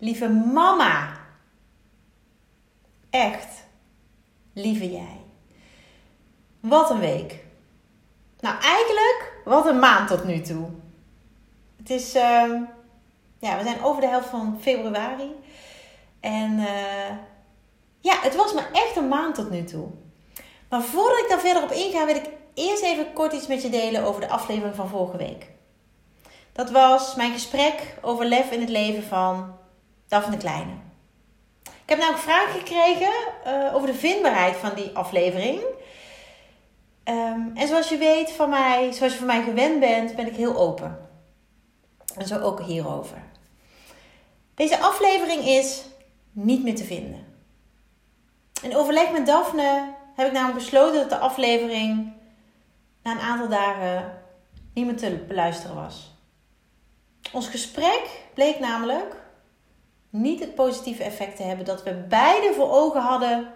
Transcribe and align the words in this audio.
Lieve 0.00 0.28
mama. 0.28 1.18
Echt. 3.10 3.64
Lieve 4.52 4.90
jij. 4.90 5.20
Wat 6.60 6.90
een 6.90 6.98
week. 6.98 7.44
Nou, 8.40 8.60
eigenlijk 8.60 9.32
wat 9.44 9.66
een 9.66 9.78
maand 9.78 10.08
tot 10.08 10.24
nu 10.24 10.40
toe. 10.40 10.68
Het 11.76 11.90
is, 11.90 12.16
uh, 12.16 12.52
ja, 13.38 13.56
we 13.56 13.62
zijn 13.62 13.82
over 13.82 14.00
de 14.00 14.08
helft 14.08 14.28
van 14.28 14.58
februari. 14.60 15.34
En 16.20 16.58
uh, 16.58 17.10
ja, 18.00 18.20
het 18.20 18.36
was 18.36 18.52
maar 18.52 18.68
echt 18.72 18.96
een 18.96 19.08
maand 19.08 19.34
tot 19.34 19.50
nu 19.50 19.64
toe. 19.64 19.88
Maar 20.68 20.82
voordat 20.82 21.18
ik 21.18 21.28
daar 21.28 21.40
verder 21.40 21.62
op 21.62 21.70
inga, 21.70 22.06
wil 22.06 22.16
ik 22.16 22.30
eerst 22.54 22.82
even 22.82 23.12
kort 23.12 23.32
iets 23.32 23.46
met 23.46 23.62
je 23.62 23.70
delen 23.70 24.04
over 24.04 24.20
de 24.20 24.28
aflevering 24.28 24.74
van 24.74 24.88
vorige 24.88 25.16
week. 25.16 25.46
Dat 26.52 26.70
was 26.70 27.14
mijn 27.14 27.32
gesprek 27.32 27.94
over 28.00 28.24
lef 28.24 28.50
in 28.50 28.60
het 28.60 28.68
leven 28.68 29.02
van 29.02 29.58
Daphne 30.10 30.36
Kleine. 30.36 30.72
Ik 31.62 31.96
heb 31.96 31.98
namelijk 31.98 32.22
vragen 32.22 32.58
gekregen 32.58 33.12
uh, 33.46 33.74
over 33.74 33.86
de 33.86 33.94
vindbaarheid 33.94 34.56
van 34.56 34.74
die 34.74 34.90
aflevering. 34.96 35.60
Um, 37.04 37.52
en 37.54 37.68
zoals 37.68 37.88
je 37.88 37.96
weet 37.96 38.30
van 38.30 38.50
mij, 38.50 38.92
zoals 38.92 39.12
je 39.12 39.18
van 39.18 39.26
mij 39.26 39.42
gewend 39.42 39.80
bent, 39.80 40.16
ben 40.16 40.26
ik 40.26 40.36
heel 40.36 40.56
open. 40.56 41.08
En 42.16 42.26
zo 42.26 42.40
ook 42.40 42.60
hierover. 42.60 43.22
Deze 44.54 44.80
aflevering 44.80 45.44
is 45.44 45.84
niet 46.32 46.62
meer 46.62 46.76
te 46.76 46.84
vinden. 46.84 47.26
In 48.62 48.76
overleg 48.76 49.12
met 49.12 49.26
Daphne 49.26 49.94
heb 50.14 50.26
ik 50.26 50.32
namelijk 50.32 50.58
besloten 50.58 51.00
dat 51.00 51.10
de 51.10 51.18
aflevering 51.18 52.12
na 53.02 53.12
een 53.12 53.20
aantal 53.20 53.48
dagen 53.48 54.22
niet 54.74 54.86
meer 54.86 54.96
te 54.96 55.24
beluisteren 55.28 55.76
was. 55.76 56.14
Ons 57.32 57.48
gesprek 57.48 58.22
bleek 58.34 58.58
namelijk 58.58 59.19
niet 60.10 60.40
het 60.40 60.54
positieve 60.54 61.02
effect 61.02 61.36
te 61.36 61.42
hebben 61.42 61.64
dat 61.64 61.82
we 61.82 61.94
beide 61.94 62.52
voor 62.54 62.70
ogen 62.70 63.00
hadden 63.00 63.52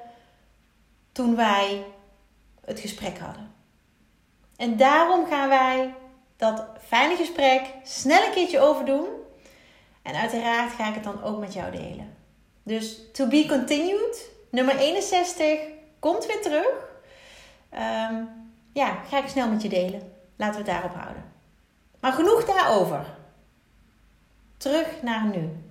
toen 1.13 1.37
wij 1.37 1.85
het 2.65 2.81
gesprek 2.81 3.19
hadden. 3.19 3.53
En 4.57 4.77
daarom 4.77 5.27
gaan 5.27 5.49
wij 5.49 5.95
dat 6.37 6.65
fijne 6.87 7.17
gesprek 7.17 7.63
snel 7.83 8.27
een 8.27 8.33
keertje 8.33 8.61
overdoen. 8.61 9.07
En 10.03 10.15
uiteraard 10.15 10.73
ga 10.73 10.89
ik 10.89 10.95
het 10.95 11.05
dan 11.05 11.23
ook 11.23 11.39
met 11.39 11.53
jou 11.53 11.71
delen. 11.71 12.17
Dus 12.63 13.01
to 13.13 13.27
be 13.27 13.47
continued, 13.49 14.31
nummer 14.51 14.77
61, 14.77 15.59
komt 15.99 16.27
weer 16.27 16.43
terug. 16.43 16.93
Um, 17.73 18.29
ja, 18.73 19.03
ga 19.09 19.19
ik 19.19 19.29
snel 19.29 19.49
met 19.49 19.63
je 19.63 19.69
delen. 19.69 20.13
Laten 20.37 20.65
we 20.65 20.71
het 20.71 20.81
daarop 20.81 20.95
houden. 20.95 21.25
Maar 22.01 22.13
genoeg 22.13 22.45
daarover. 22.45 23.07
Terug 24.57 25.03
naar 25.03 25.25
nu. 25.25 25.64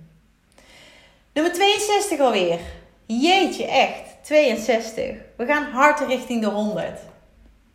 Nummer 1.34 1.52
62 1.52 2.20
alweer. 2.20 2.60
Jeetje, 3.06 3.64
echt. 3.64 4.02
62. 4.22 5.16
We 5.36 5.46
gaan 5.46 5.64
hard 5.64 6.00
richting 6.00 6.40
de 6.40 6.48
100. 6.48 7.00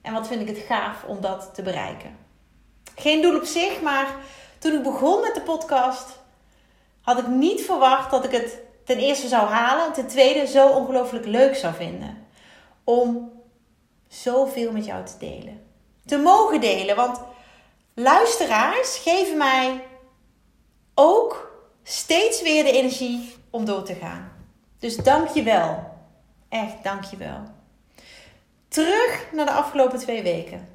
En 0.02 0.14
wat 0.14 0.28
vind 0.28 0.42
ik 0.42 0.48
het 0.48 0.66
gaaf 0.68 1.04
om 1.04 1.22
dat 1.22 1.50
te 1.54 1.62
bereiken. 1.62 2.18
Geen 2.96 3.22
doel 3.22 3.36
op 3.36 3.46
zich, 3.46 3.82
maar 3.82 4.16
toen 4.60 4.74
ik 4.74 4.84
begon 4.84 5.22
met 5.22 5.36
de 5.36 5.42
podcast, 5.42 6.20
had 7.02 7.20
ik 7.20 7.28
niet 7.28 7.62
verwacht 7.62 8.12
dat 8.12 8.26
ik 8.26 8.32
het 8.32 8.58
ten 8.86 8.98
eerste 8.98 9.28
zou 9.28 9.48
halen 9.48 9.86
en 9.86 9.94
ten 9.94 10.08
tweede 10.08 10.48
zo 10.48 10.70
ongelooflijk 10.70 11.26
leuk 11.26 11.56
zou 11.56 11.74
vinden. 11.74 12.28
Om 12.84 13.32
zoveel 14.08 14.72
met 14.72 14.86
jou 14.86 15.06
te 15.06 15.18
delen. 15.20 15.66
Te 16.06 16.18
mogen 16.18 16.62
delen, 16.62 16.96
want 16.96 17.22
luisteraars 17.94 18.98
geven 18.98 19.38
mij 19.38 19.84
ook 20.96 21.52
steeds 21.84 22.42
weer 22.42 22.64
de 22.64 22.72
energie 22.72 23.38
om 23.50 23.66
door 23.66 23.84
te 23.84 23.96
gaan. 23.96 24.32
Dus 24.80 24.96
dank 24.96 25.28
je 25.28 25.44
wel. 25.44 25.98
Echt, 26.50 26.84
dank 26.84 27.04
je 27.04 27.18
wel. 27.18 27.44
Terug 28.68 29.28
naar 29.32 29.46
de 29.46 29.52
afgelopen 29.52 30.00
twee 30.00 30.24
weken. 30.24 30.68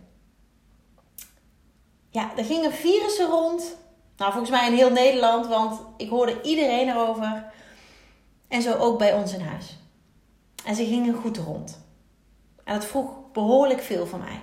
Ja, 2.11 2.37
er 2.37 2.45
gingen 2.45 2.73
virussen 2.73 3.27
rond. 3.27 3.77
Nou, 4.17 4.33
volgens 4.33 4.51
mij 4.51 4.67
in 4.67 4.77
heel 4.77 4.91
Nederland, 4.91 5.47
want 5.47 5.81
ik 5.97 6.09
hoorde 6.09 6.43
iedereen 6.43 6.89
erover. 6.89 7.53
En 8.49 8.62
zo 8.62 8.75
ook 8.75 8.99
bij 8.99 9.12
ons 9.12 9.33
in 9.33 9.41
huis. 9.41 9.79
En 10.65 10.75
ze 10.75 10.85
gingen 10.85 11.15
goed 11.15 11.37
rond. 11.37 11.81
En 12.65 12.75
dat 12.75 12.85
vroeg 12.85 13.11
behoorlijk 13.33 13.81
veel 13.81 14.06
van 14.06 14.19
mij. 14.19 14.41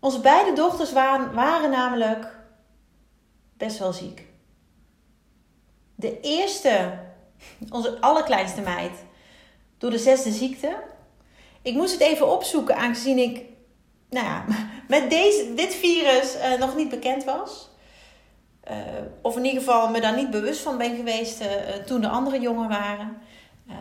Onze 0.00 0.20
beide 0.20 0.52
dochters 0.52 0.92
waren, 0.92 1.34
waren 1.34 1.70
namelijk 1.70 2.38
best 3.56 3.78
wel 3.78 3.92
ziek. 3.92 4.25
De 5.96 6.20
eerste, 6.20 6.98
onze 7.70 8.00
allerkleinste 8.00 8.60
meid, 8.60 9.04
door 9.78 9.90
de 9.90 9.98
zesde 9.98 10.30
ziekte. 10.30 10.76
Ik 11.62 11.74
moest 11.74 11.92
het 11.92 12.00
even 12.00 12.32
opzoeken, 12.32 12.76
aangezien 12.76 13.18
ik 13.18 13.42
nou 14.10 14.26
ja, 14.26 14.44
met 14.88 15.10
deze, 15.10 15.54
dit 15.54 15.74
virus 15.74 16.36
uh, 16.36 16.58
nog 16.58 16.76
niet 16.76 16.88
bekend 16.88 17.24
was. 17.24 17.70
Uh, 18.70 18.76
of 19.22 19.36
in 19.36 19.44
ieder 19.44 19.60
geval 19.60 19.90
me 19.90 20.00
daar 20.00 20.16
niet 20.16 20.30
bewust 20.30 20.60
van 20.60 20.78
ben 20.78 20.96
geweest 20.96 21.40
uh, 21.40 21.46
toen 21.86 22.00
de 22.00 22.08
andere 22.08 22.40
jongen 22.40 22.68
waren. 22.68 23.16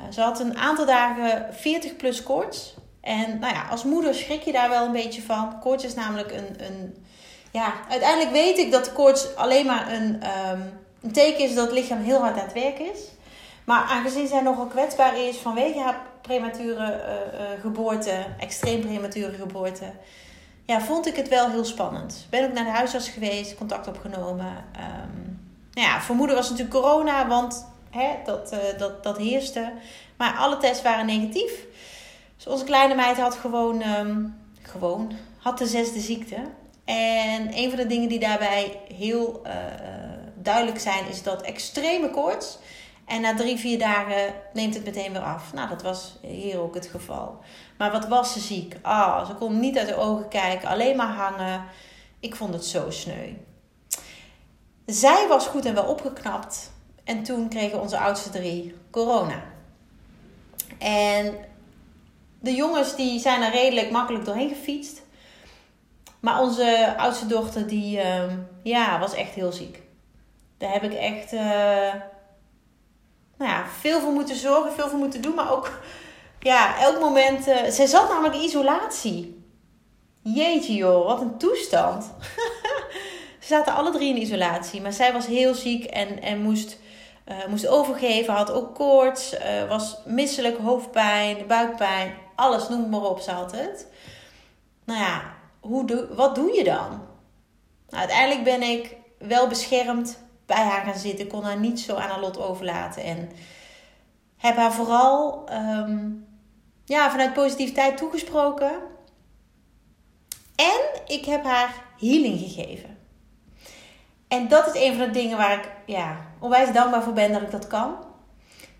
ze 0.09 0.21
had 0.21 0.39
een 0.39 0.57
aantal 0.57 0.85
dagen 0.85 1.53
40 1.53 1.95
plus 1.95 2.23
koorts. 2.23 2.75
En 3.01 3.39
nou 3.39 3.53
ja, 3.53 3.67
als 3.69 3.83
moeder 3.83 4.13
schrik 4.13 4.41
je 4.41 4.51
daar 4.51 4.69
wel 4.69 4.85
een 4.85 4.91
beetje 4.91 5.21
van. 5.21 5.59
Koorts 5.59 5.83
is 5.83 5.93
namelijk 5.93 6.31
een. 6.31 6.65
een 6.65 7.05
ja, 7.51 7.73
uiteindelijk 7.89 8.31
weet 8.31 8.57
ik 8.57 8.71
dat 8.71 8.93
koorts 8.93 9.35
alleen 9.35 9.65
maar 9.65 9.91
een, 9.91 10.23
um, 10.51 10.84
een 11.05 11.11
teken 11.11 11.43
is 11.43 11.55
dat 11.55 11.65
het 11.65 11.75
lichaam 11.75 12.01
heel 12.01 12.19
hard 12.19 12.37
aan 12.37 12.43
het 12.43 12.53
werk 12.53 12.79
is. 12.79 12.99
Maar 13.63 13.83
aangezien 13.83 14.27
zij 14.27 14.41
nogal 14.41 14.65
kwetsbaar 14.65 15.19
is 15.19 15.37
vanwege 15.37 15.79
haar 15.79 16.01
premature 16.21 16.75
uh, 16.75 17.39
uh, 17.39 17.61
geboorte, 17.61 18.25
extreem 18.39 18.81
premature 18.81 19.33
geboorte, 19.33 19.85
ja, 20.65 20.81
vond 20.81 21.07
ik 21.07 21.15
het 21.15 21.29
wel 21.29 21.49
heel 21.49 21.65
spannend. 21.65 22.27
Ben 22.29 22.45
ook 22.45 22.53
naar 22.53 22.63
de 22.63 22.69
huisarts 22.69 23.09
geweest, 23.09 23.55
contact 23.55 23.87
opgenomen. 23.87 24.45
Um, 24.45 25.39
nou 25.73 25.87
ja, 25.87 26.01
vermoeden 26.01 26.35
was 26.35 26.49
natuurlijk 26.49 26.75
corona, 26.75 27.27
want 27.27 27.67
hè, 27.89 28.09
dat, 28.25 28.53
uh, 28.53 28.59
dat, 28.77 29.03
dat 29.03 29.17
heerste. 29.17 29.71
Maar 30.17 30.33
alle 30.33 30.57
tests 30.57 30.83
waren 30.83 31.05
negatief. 31.05 31.51
Dus 32.35 32.47
onze 32.47 32.63
kleine 32.63 32.95
meid 32.95 33.17
had 33.17 33.35
gewoon, 33.35 33.81
um, 33.81 34.35
gewoon 34.61 35.11
had 35.37 35.57
de 35.57 35.67
zesde 35.67 35.99
ziekte. 35.99 36.37
En 36.85 37.57
een 37.57 37.69
van 37.69 37.79
de 37.79 37.87
dingen 37.87 38.09
die 38.09 38.19
daarbij 38.19 38.79
heel 38.97 39.41
duidelijk 40.45 40.79
zijn, 40.79 41.07
is 41.07 41.23
dat 41.23 41.41
extreme 41.41 42.09
koorts. 42.09 42.57
En 43.05 43.21
na 43.21 43.35
drie, 43.35 43.57
vier 43.57 43.79
dagen 43.79 44.33
neemt 44.53 44.73
het 44.73 44.85
meteen 44.85 45.11
weer 45.11 45.21
af. 45.21 45.53
Nou, 45.53 45.69
dat 45.69 45.81
was 45.81 46.17
hier 46.21 46.59
ook 46.59 46.75
het 46.75 46.87
geval. 46.87 47.39
Maar 47.77 47.91
wat 47.91 48.07
was 48.07 48.33
ze 48.33 48.39
ziek? 48.39 48.75
Ah, 48.81 49.27
ze 49.27 49.33
kon 49.33 49.59
niet 49.59 49.77
uit 49.77 49.87
de 49.87 49.97
ogen 49.97 50.27
kijken, 50.27 50.69
alleen 50.69 50.95
maar 50.95 51.13
hangen. 51.13 51.65
Ik 52.19 52.35
vond 52.35 52.53
het 52.53 52.65
zo 52.65 52.89
sneu. 52.89 53.33
Zij 54.85 55.27
was 55.27 55.47
goed 55.47 55.65
en 55.65 55.73
wel 55.73 55.85
opgeknapt. 55.85 56.71
En 57.03 57.23
toen 57.23 57.49
kregen 57.49 57.81
onze 57.81 57.97
oudste 57.97 58.29
drie 58.29 58.75
corona. 58.91 59.43
En 60.77 61.35
de 62.39 62.55
jongens 62.55 62.95
die 62.95 63.19
zijn 63.19 63.41
er 63.41 63.51
redelijk 63.51 63.91
makkelijk 63.91 64.25
doorheen 64.25 64.49
gefietst. 64.49 65.01
Maar 66.19 66.41
onze 66.41 66.93
oudste 66.97 67.27
dochter, 67.27 67.67
die 67.67 67.97
uh, 67.97 68.23
ja, 68.63 68.99
was 68.99 69.13
echt 69.13 69.33
heel 69.33 69.51
ziek. 69.51 69.81
Daar 70.65 70.73
heb 70.73 70.91
ik 70.91 70.93
echt 70.93 71.33
uh, 71.33 71.93
nou 73.37 73.51
ja, 73.51 73.65
veel 73.79 73.99
voor 73.99 74.11
moeten 74.11 74.35
zorgen, 74.35 74.73
veel 74.73 74.89
voor 74.89 74.99
moeten 74.99 75.21
doen. 75.21 75.35
Maar 75.35 75.51
ook, 75.51 75.79
ja, 76.39 76.79
elk 76.79 76.99
moment... 76.99 77.47
Uh, 77.47 77.55
zij 77.69 77.85
zat 77.85 78.09
namelijk 78.09 78.35
in 78.35 78.41
isolatie. 78.41 79.43
Jeetje 80.21 80.73
joh, 80.73 81.05
wat 81.05 81.21
een 81.21 81.37
toestand. 81.37 82.03
Ze 83.39 83.47
zaten 83.47 83.75
alle 83.75 83.91
drie 83.91 84.09
in 84.15 84.21
isolatie. 84.21 84.81
Maar 84.81 84.93
zij 84.93 85.13
was 85.13 85.25
heel 85.25 85.53
ziek 85.53 85.83
en, 85.83 86.21
en 86.21 86.41
moest, 86.41 86.77
moest 87.49 87.67
overgeven. 87.67 88.33
Had 88.33 88.51
ook 88.51 88.75
koorts, 88.75 89.35
was 89.69 89.97
misselijk, 90.05 90.57
hoofdpijn, 90.57 91.47
buikpijn 91.47 92.15
alles, 92.35 92.69
noem 92.69 92.89
maar 92.89 93.01
op, 93.01 93.19
ze 93.19 93.31
had 93.31 93.51
het. 93.51 93.87
Nou 94.85 94.99
ja, 94.99 95.21
hoe 95.59 95.85
doe, 95.85 96.07
wat 96.15 96.35
doe 96.35 96.53
je 96.53 96.63
dan? 96.63 96.89
Nou, 97.89 97.99
uiteindelijk 97.99 98.43
ben 98.43 98.61
ik 98.61 98.95
wel 99.17 99.47
beschermd 99.47 100.23
bij 100.45 100.63
haar 100.63 100.85
gaan 100.85 100.99
zitten, 100.99 101.27
kon 101.27 101.43
haar 101.43 101.59
niet 101.59 101.79
zo 101.79 101.95
aan 101.95 102.09
haar 102.09 102.19
lot 102.19 102.39
overlaten. 102.39 103.03
En 103.03 103.29
heb 104.37 104.55
haar 104.55 104.73
vooral 104.73 105.45
ehm, 105.47 106.09
ja, 106.85 107.11
vanuit 107.11 107.33
positiviteit 107.33 107.97
toegesproken. 107.97 108.71
En 110.55 110.79
ik 111.07 111.25
heb 111.25 111.43
haar 111.43 111.83
healing 111.99 112.39
gegeven. 112.39 112.97
En 114.27 114.47
dat 114.47 114.75
is 114.75 114.81
een 114.81 114.95
van 114.97 115.05
de 115.05 115.11
dingen 115.11 115.37
waar 115.37 115.57
ik 115.57 115.71
ja, 115.85 116.17
onwijs 116.39 116.73
dankbaar 116.73 117.03
voor 117.03 117.13
ben 117.13 117.31
dat 117.31 117.41
ik 117.41 117.51
dat 117.51 117.67
kan. 117.67 117.95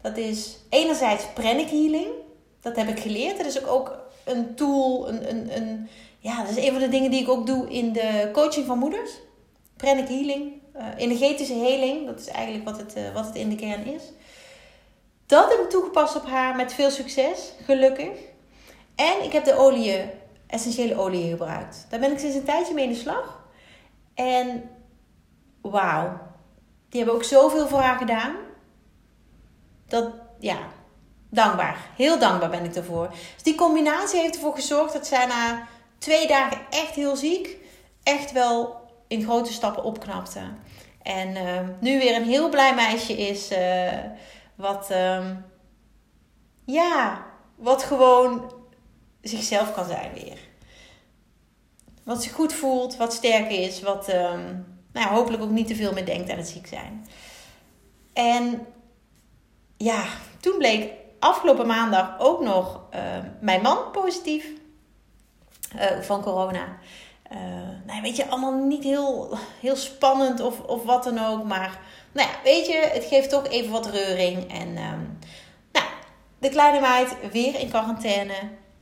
Dat 0.02 0.18
is 0.18 0.60
enerzijds 0.70 1.26
pranic 1.34 1.70
healing. 1.70 2.08
Dat 2.62 2.76
heb 2.76 2.88
ik 2.88 3.00
geleerd. 3.00 3.38
Dat 3.38 3.46
is 3.46 3.66
ook 3.66 3.98
een 4.24 4.56
tool, 4.56 5.10
een, 5.10 5.30
een, 5.30 5.58
een, 5.58 5.90
ja, 6.20 6.42
dat 6.42 6.58
is 6.58 6.66
een 6.66 6.72
van 6.72 6.82
de 6.82 6.90
dingen 6.90 7.12
die 7.12 7.22
ik 7.22 7.30
ook 7.30 7.48
doe 7.48 7.70
in 7.70 7.94
de 7.94 8.30
coaching 8.34 8.66
van 8.66 8.80
moeders. 8.80 9.12
Pranic 9.78 10.08
healing, 10.08 10.62
uh, 10.78 10.86
energetische 10.98 11.54
heling, 11.54 12.06
dat 12.06 12.20
is 12.20 12.28
eigenlijk 12.28 12.66
wat 12.66 12.78
het, 12.78 12.98
uh, 12.98 13.14
wat 13.14 13.26
het 13.26 13.36
in 13.36 13.50
de 13.50 13.56
kern 13.56 13.86
is. 13.86 14.04
Dat 15.26 15.50
heb 15.50 15.60
ik 15.60 15.70
toegepast 15.70 16.16
op 16.16 16.26
haar 16.26 16.56
met 16.56 16.74
veel 16.74 16.92
succes, 16.92 17.54
gelukkig. 17.64 18.18
En 18.96 19.24
ik 19.24 19.32
heb 19.32 19.46
de 19.46 19.58
olie, 19.58 20.10
essentiële 20.48 20.96
olie 20.96 21.30
gebruikt. 21.30 21.86
Daar 21.90 22.00
ben 22.00 22.12
ik 22.12 22.20
sinds 22.20 22.36
een 22.36 22.44
tijdje 22.44 22.74
mee 22.74 22.84
in 22.84 22.92
de 22.92 23.00
slag. 23.00 23.44
En 24.14 24.70
wauw, 25.62 26.20
die 26.90 27.00
hebben 27.00 27.16
ook 27.16 27.24
zoveel 27.24 27.68
voor 27.68 27.80
haar 27.80 27.98
gedaan. 27.98 28.36
Dat, 29.88 30.12
ja, 30.40 30.58
dankbaar. 31.30 31.90
Heel 31.96 32.20
dankbaar 32.20 32.50
ben 32.50 32.64
ik 32.64 32.76
ervoor. 32.76 33.10
Dus 33.34 33.44
die 33.44 33.56
combinatie 33.56 34.20
heeft 34.20 34.36
ervoor 34.36 34.56
gezorgd 34.56 34.94
dat 34.94 35.08
zij 35.08 35.26
na 35.26 35.68
twee 35.98 36.28
dagen 36.28 36.58
echt 36.70 36.96
heel 36.96 37.16
ziek, 37.16 37.58
echt 38.04 38.32
wel 38.32 38.84
in 39.08 39.24
grote 39.24 39.54
stappen 39.54 39.84
opknapte. 39.84 40.40
En 41.06 41.36
uh, 41.36 41.60
nu 41.80 41.98
weer 42.00 42.16
een 42.16 42.28
heel 42.28 42.50
blij 42.50 42.76
meisje 42.76 43.14
is. 43.14 43.52
Uh, 43.52 44.00
wat, 44.56 44.90
uh, 44.92 45.30
ja, 46.66 47.26
wat 47.56 47.84
gewoon 47.84 48.54
zichzelf 49.22 49.74
kan 49.74 49.86
zijn 49.86 50.14
weer. 50.14 50.38
Wat 52.04 52.24
zich 52.24 52.32
goed 52.32 52.54
voelt, 52.54 52.98
wat 52.98 53.14
sterk 53.14 53.52
is, 53.52 53.82
wat 53.82 54.08
ehm, 54.08 54.44
nou 54.94 55.08
ja, 55.08 55.14
hopelijk 55.14 55.44
ook 55.44 55.50
niet 55.50 55.68
te 55.68 55.76
veel 55.76 55.94
meer 55.94 56.06
denkt 56.06 56.30
aan 56.30 56.38
het 56.38 56.48
ziek 56.48 56.68
zijn. 56.68 57.08
En 58.14 58.68
ja, 59.78 60.04
toen 60.40 60.58
bleek 60.58 60.92
afgelopen 61.20 61.68
maandag 61.68 62.20
ook 62.20 62.42
nog 62.42 62.82
mijn 63.40 63.62
man 63.62 63.92
positief 63.92 64.46
uh, 65.76 66.00
van 66.02 66.22
corona. 66.22 66.78
Uh, 67.32 67.38
nou, 67.86 68.02
weet 68.02 68.16
je, 68.16 68.28
allemaal 68.28 68.54
niet 68.54 68.84
heel, 68.84 69.38
heel 69.60 69.76
spannend 69.76 70.40
of, 70.40 70.60
of 70.60 70.84
wat 70.84 71.04
dan 71.04 71.26
ook. 71.26 71.44
Maar 71.44 71.80
nou 72.12 72.28
ja, 72.28 72.36
weet 72.44 72.68
je, 72.68 72.90
het 72.94 73.06
geeft 73.06 73.30
toch 73.30 73.48
even 73.48 73.72
wat 73.72 73.86
reuring. 73.86 74.52
En 74.52 74.68
um, 74.68 75.18
nou, 75.72 75.86
de 76.38 76.50
kleine 76.50 76.80
meid 76.80 77.16
weer 77.32 77.60
in 77.60 77.70
quarantaine. 77.70 78.34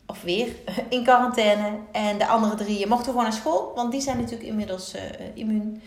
Of 0.06 0.22
weer 0.22 0.56
in 0.90 1.04
quarantaine. 1.04 1.80
En 1.92 2.18
de 2.18 2.28
andere 2.28 2.56
drie 2.56 2.88
mochten 2.88 3.06
gewoon 3.06 3.24
naar 3.24 3.34
school. 3.34 3.72
Want 3.76 3.92
die 3.92 4.02
zijn 4.02 4.18
natuurlijk 4.18 4.50
inmiddels 4.50 4.96
immuun 5.34 5.82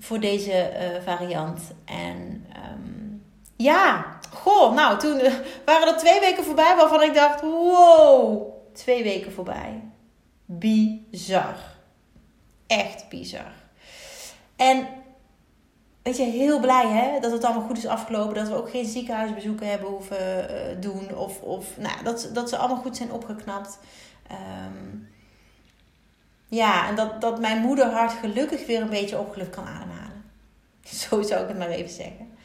voor 0.00 0.20
deze 0.20 0.72
variant. 1.04 1.60
En 1.84 2.46
um, 2.72 3.22
ja, 3.56 4.18
goh, 4.32 4.74
nou 4.74 4.98
toen 4.98 5.20
waren 5.64 5.88
er 5.88 5.98
twee 5.98 6.20
weken 6.20 6.44
voorbij 6.44 6.76
waarvan 6.76 7.02
ik 7.02 7.14
dacht: 7.14 7.40
wow, 7.40 8.52
twee 8.72 9.02
weken 9.02 9.32
voorbij. 9.32 9.82
Bizar. 10.50 11.56
Echt 12.66 13.08
bizar. 13.08 13.52
En 14.56 14.88
weet 16.02 16.16
je, 16.16 16.22
heel 16.22 16.60
blij 16.60 16.86
hè, 16.86 17.20
dat 17.20 17.32
het 17.32 17.44
allemaal 17.44 17.66
goed 17.66 17.76
is 17.76 17.86
afgelopen. 17.86 18.34
Dat 18.34 18.48
we 18.48 18.54
ook 18.54 18.70
geen 18.70 18.86
ziekenhuisbezoeken 18.86 19.68
hebben 19.68 19.88
hoeven 19.88 20.50
uh, 20.50 20.80
doen. 20.80 21.16
Of, 21.16 21.40
of 21.40 21.78
nou, 21.78 22.04
dat, 22.04 22.30
dat 22.32 22.48
ze 22.48 22.56
allemaal 22.56 22.82
goed 22.82 22.96
zijn 22.96 23.12
opgeknapt. 23.12 23.78
Um, 24.30 25.08
ja, 26.48 26.88
en 26.88 26.94
dat, 26.94 27.20
dat 27.20 27.40
mijn 27.40 27.60
moederhart 27.60 28.12
gelukkig 28.12 28.66
weer 28.66 28.80
een 28.80 28.90
beetje 28.90 29.18
opgelucht 29.18 29.50
kan 29.50 29.66
ademhalen. 29.66 30.24
Zo 31.08 31.22
zou 31.22 31.42
ik 31.42 31.48
het 31.48 31.58
maar 31.58 31.68
even 31.68 31.92
zeggen. 31.94 32.36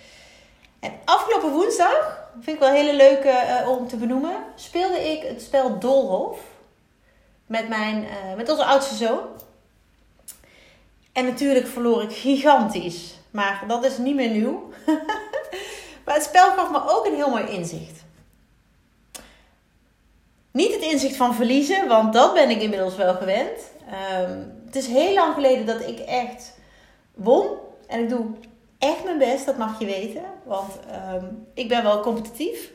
En 0.80 0.92
afgelopen 1.06 1.52
woensdag, 1.52 2.28
vind 2.34 2.56
ik 2.56 2.60
wel 2.60 2.70
een 2.70 2.86
hele 2.86 2.96
leuke 2.96 3.62
uh, 3.64 3.70
om 3.70 3.88
te 3.88 3.98
benoemen, 3.98 4.36
speelde 4.56 5.12
ik 5.12 5.24
het 5.24 5.42
spel 5.42 5.80
Dolhof 5.80 6.40
met, 7.54 7.68
mijn, 7.68 8.04
uh, 8.04 8.36
met 8.38 8.50
onze 8.50 8.66
oudste 8.66 8.96
zoon. 8.96 9.20
En 11.12 11.26
natuurlijk 11.26 11.68
verloor 11.68 12.04
ik 12.04 12.12
gigantisch. 12.12 13.14
Maar 13.32 13.64
dat 13.68 13.86
is 13.86 13.98
niet 13.98 14.16
meer 14.16 14.30
nieuw. 14.30 14.70
maar 16.06 16.16
het 16.16 16.24
spel 16.24 16.52
gaf 16.52 16.72
me 16.72 16.90
ook 16.90 17.06
een 17.06 17.16
heel 17.16 17.30
mooi 17.30 17.46
inzicht. 17.46 18.04
Niet 20.52 20.74
het 20.74 20.82
inzicht 20.82 21.16
van 21.16 21.36
verliezen, 21.36 21.88
want 21.88 22.14
dat 22.14 22.34
ben 22.34 22.50
ik 22.50 22.62
inmiddels 22.62 22.96
wel 22.96 23.14
gewend. 23.14 23.72
Um, 24.22 24.62
het 24.66 24.76
is 24.76 24.88
heel 24.88 25.14
lang 25.14 25.34
geleden 25.34 25.66
dat 25.66 25.82
ik 25.88 26.00
echt 26.00 26.58
won. 27.14 27.48
En 27.88 28.00
ik 28.00 28.10
doe 28.10 28.26
echt 28.78 29.04
mijn 29.04 29.18
best, 29.18 29.46
dat 29.46 29.58
mag 29.58 29.80
je 29.80 29.86
weten. 29.86 30.24
Want 30.44 30.74
um, 31.14 31.48
ik 31.54 31.68
ben 31.68 31.84
wel 31.84 32.00
competitief. 32.00 32.72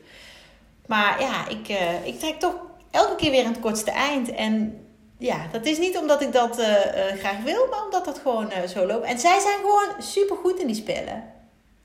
Maar 0.86 1.20
ja, 1.20 1.48
ik, 1.48 1.68
uh, 1.68 2.06
ik 2.06 2.18
trek 2.18 2.40
toch 2.40 2.54
elke 2.90 3.16
keer 3.16 3.30
weer 3.30 3.44
aan 3.44 3.52
het 3.52 3.60
kortste 3.60 3.90
eind. 3.90 4.30
En 4.30 4.86
ja, 5.18 5.46
dat 5.52 5.66
is 5.66 5.78
niet 5.78 5.96
omdat 5.96 6.22
ik 6.22 6.32
dat 6.32 6.58
uh, 6.58 6.66
uh, 6.68 7.18
graag 7.18 7.42
wil, 7.42 7.66
maar 7.70 7.84
omdat 7.84 8.04
dat 8.04 8.18
gewoon 8.18 8.50
zo 8.68 8.86
loopt. 8.86 9.04
En 9.04 9.18
zij 9.18 9.40
zijn 9.40 9.56
gewoon 9.56 10.02
super 10.02 10.36
goed 10.36 10.58
in 10.58 10.66
die 10.66 10.76
spellen. 10.76 11.32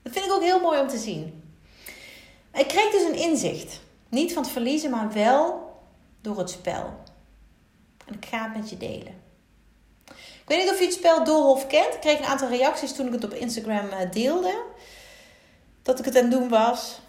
Dat 0.02 0.12
vind 0.12 0.24
ik 0.24 0.32
ook 0.32 0.42
heel 0.42 0.60
mooi 0.60 0.80
om 0.80 0.88
te 0.88 0.98
zien. 0.98 1.42
Ik 2.54 2.68
kreeg 2.68 2.90
dus 2.90 3.02
een 3.02 3.30
inzicht. 3.30 3.80
Niet 4.08 4.32
van 4.32 4.42
het 4.42 4.52
verliezen, 4.52 4.90
maar 4.90 5.12
wel 5.12 5.72
door 6.20 6.38
het 6.38 6.50
spel. 6.50 6.94
En 8.06 8.14
ik 8.14 8.24
ga 8.24 8.42
het 8.42 8.56
met 8.56 8.70
je 8.70 8.76
delen. 8.76 9.22
Ik 10.06 10.50
weet 10.50 10.58
niet 10.58 10.70
of 10.70 10.78
je 10.78 10.84
het 10.84 10.94
spel 10.94 11.24
Doolhof 11.24 11.66
kent. 11.66 11.94
Ik 11.94 12.00
kreeg 12.00 12.18
een 12.18 12.24
aantal 12.24 12.48
reacties 12.48 12.92
toen 12.92 13.06
ik 13.06 13.12
het 13.12 13.24
op 13.24 13.34
Instagram 13.34 13.88
deelde. 14.10 14.62
Dat 15.82 15.98
ik 15.98 16.04
het 16.04 16.16
aan 16.16 16.22
het 16.22 16.30
doen 16.30 16.48
was. 16.48 17.00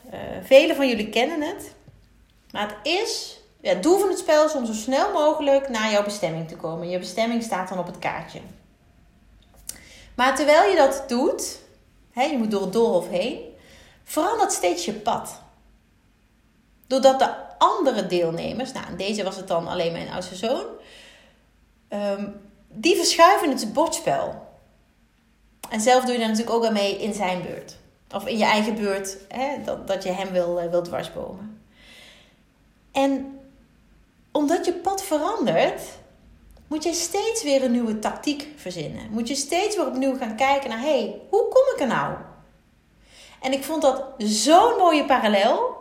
Velen 0.43 0.75
van 0.75 0.87
jullie 0.87 1.09
kennen 1.09 1.41
het. 1.41 1.73
Maar 2.51 2.67
het 2.67 2.87
is... 2.87 3.39
Ja, 3.65 3.71
het 3.71 3.83
doel 3.83 3.99
van 3.99 4.09
het 4.09 4.19
spel 4.19 4.45
is 4.45 4.53
om 4.53 4.65
zo 4.65 4.73
snel 4.73 5.11
mogelijk 5.11 5.69
naar 5.69 5.91
jouw 5.91 6.03
bestemming 6.03 6.47
te 6.47 6.55
komen. 6.55 6.89
Je 6.89 6.99
bestemming 6.99 7.43
staat 7.43 7.69
dan 7.69 7.79
op 7.79 7.85
het 7.85 7.99
kaartje. 7.99 8.39
Maar 10.15 10.35
terwijl 10.35 10.69
je 10.69 10.75
dat 10.75 11.03
doet... 11.07 11.59
Hè, 12.11 12.23
je 12.23 12.37
moet 12.37 12.51
door 12.51 12.61
het 12.61 12.73
doolhof 12.73 13.09
heen... 13.09 13.39
verandert 14.03 14.51
steeds 14.51 14.85
je 14.85 14.93
pad. 14.93 15.41
Doordat 16.87 17.19
de 17.19 17.33
andere 17.57 18.05
deelnemers... 18.05 18.71
Nou, 18.71 18.87
in 18.87 18.97
deze 18.97 19.23
was 19.23 19.35
het 19.35 19.47
dan 19.47 19.67
alleen 19.67 19.91
mijn 19.91 20.09
oudste 20.09 20.35
zoon... 20.35 20.65
Um, 21.89 22.41
die 22.67 22.95
verschuiven 22.95 23.49
het 23.49 23.73
bordspel. 23.73 24.47
En 25.69 25.81
zelf 25.81 26.03
doe 26.03 26.13
je 26.13 26.19
daar 26.19 26.29
natuurlijk 26.29 26.55
ook 26.55 26.65
aan 26.65 26.73
mee 26.73 26.97
in 26.97 27.13
zijn 27.13 27.41
beurt. 27.41 27.77
Of 28.11 28.25
in 28.25 28.37
je 28.37 28.45
eigen 28.45 28.75
beurt, 28.75 29.17
hè, 29.27 29.63
dat, 29.63 29.87
dat 29.87 30.03
je 30.03 30.11
hem 30.11 30.31
wil, 30.31 30.69
wil 30.69 30.81
dwarsbomen. 30.81 31.61
En 32.91 33.34
omdat 34.35 34.65
je 34.65 34.73
pad 34.73 35.03
verandert, 35.03 35.81
moet 36.67 36.83
je 36.83 36.93
steeds 36.93 37.43
weer 37.43 37.63
een 37.63 37.71
nieuwe 37.71 37.99
tactiek 37.99 38.47
verzinnen. 38.55 39.09
Moet 39.11 39.27
je 39.27 39.35
steeds 39.35 39.75
weer 39.75 39.87
opnieuw 39.87 40.17
gaan 40.17 40.35
kijken 40.35 40.69
naar, 40.69 40.79
hé, 40.79 40.99
hey, 40.99 41.21
hoe 41.29 41.47
kom 41.47 41.63
ik 41.75 41.79
er 41.79 41.87
nou? 41.87 42.15
En 43.41 43.51
ik 43.53 43.63
vond 43.63 43.81
dat 43.81 44.03
zo'n 44.17 44.77
mooie 44.77 45.05
parallel 45.05 45.77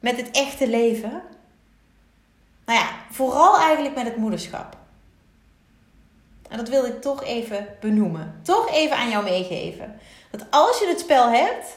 met 0.00 0.16
het 0.16 0.30
echte 0.30 0.68
leven. 0.68 1.22
Nou 2.66 2.78
ja, 2.78 2.90
vooral 3.10 3.58
eigenlijk 3.58 3.94
met 3.94 4.04
het 4.04 4.16
moederschap. 4.16 4.76
En 6.48 6.56
dat 6.56 6.68
wil 6.68 6.84
ik 6.84 7.00
toch 7.00 7.24
even 7.24 7.76
benoemen. 7.80 8.40
Toch 8.42 8.70
even 8.70 8.96
aan 8.96 9.10
jou 9.10 9.24
meegeven. 9.24 10.00
Dat 10.30 10.46
als 10.50 10.78
je 10.78 10.86
het 10.86 11.00
spel 11.00 11.28
hebt, 11.28 11.76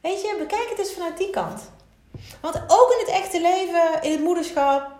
weet 0.00 0.20
je, 0.20 0.36
bekijk 0.38 0.68
het 0.68 0.78
eens 0.78 0.92
vanuit 0.92 1.18
die 1.18 1.30
kant. 1.30 1.70
Want 2.40 2.62
ook 2.66 2.92
in 2.92 3.06
het 3.06 3.22
echte 3.22 3.40
leven, 3.40 4.02
in 4.02 4.12
het 4.12 4.20
moederschap, 4.20 4.98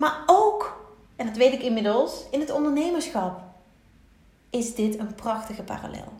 maar 0.00 0.22
ook, 0.26 0.84
en 1.16 1.26
dat 1.26 1.36
weet 1.36 1.52
ik 1.52 1.62
inmiddels, 1.62 2.24
in 2.30 2.40
het 2.40 2.50
ondernemerschap, 2.50 3.40
is 4.50 4.74
dit 4.74 4.98
een 4.98 5.14
prachtige 5.14 5.62
parallel. 5.62 6.12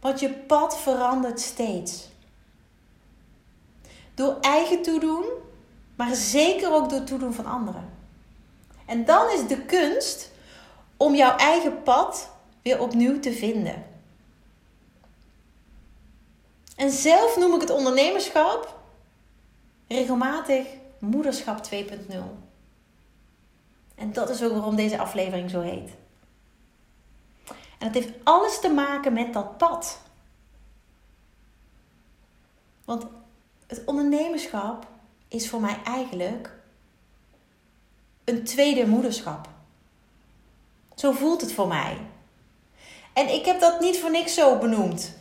Want 0.00 0.20
je 0.20 0.30
pad 0.30 0.78
verandert 0.78 1.40
steeds. 1.40 2.08
Door 4.14 4.36
eigen 4.40 4.82
toedoen, 4.82 5.24
maar 5.94 6.14
zeker 6.14 6.72
ook 6.72 6.90
door 6.90 7.04
toedoen 7.04 7.34
van 7.34 7.46
anderen. 7.46 7.90
En 8.86 9.04
dan 9.04 9.30
is 9.30 9.46
de 9.46 9.64
kunst 9.64 10.30
om 10.96 11.14
jouw 11.14 11.36
eigen 11.36 11.82
pad 11.82 12.30
weer 12.62 12.80
opnieuw 12.80 13.20
te 13.20 13.32
vinden. 13.32 13.86
En 16.76 16.90
zelf 16.90 17.36
noem 17.36 17.54
ik 17.54 17.60
het 17.60 17.70
ondernemerschap 17.70 18.78
regelmatig 19.88 20.80
moederschap 21.02 21.68
2.0. 21.72 22.16
En 23.94 24.12
dat 24.12 24.30
is 24.30 24.42
ook 24.42 24.52
waarom 24.52 24.76
deze 24.76 24.98
aflevering 24.98 25.50
zo 25.50 25.60
heet. 25.60 25.90
En 27.78 27.86
het 27.86 27.94
heeft 27.94 28.12
alles 28.22 28.60
te 28.60 28.68
maken 28.68 29.12
met 29.12 29.32
dat 29.32 29.56
pad. 29.56 30.00
Want 32.84 33.06
het 33.66 33.84
ondernemerschap 33.84 34.86
is 35.28 35.48
voor 35.48 35.60
mij 35.60 35.78
eigenlijk 35.84 36.52
een 38.24 38.44
tweede 38.44 38.86
moederschap. 38.86 39.48
Zo 40.94 41.12
voelt 41.12 41.40
het 41.40 41.52
voor 41.52 41.68
mij. 41.68 41.96
En 43.12 43.28
ik 43.28 43.44
heb 43.44 43.60
dat 43.60 43.80
niet 43.80 43.98
voor 43.98 44.10
niks 44.10 44.34
zo 44.34 44.58
benoemd. 44.58 45.16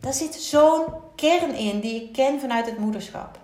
Daar 0.00 0.14
zit 0.14 0.34
zo'n 0.34 0.84
kern 1.14 1.54
in 1.54 1.80
die 1.80 2.02
ik 2.02 2.12
ken 2.12 2.40
vanuit 2.40 2.66
het 2.66 2.78
moederschap. 2.78 3.42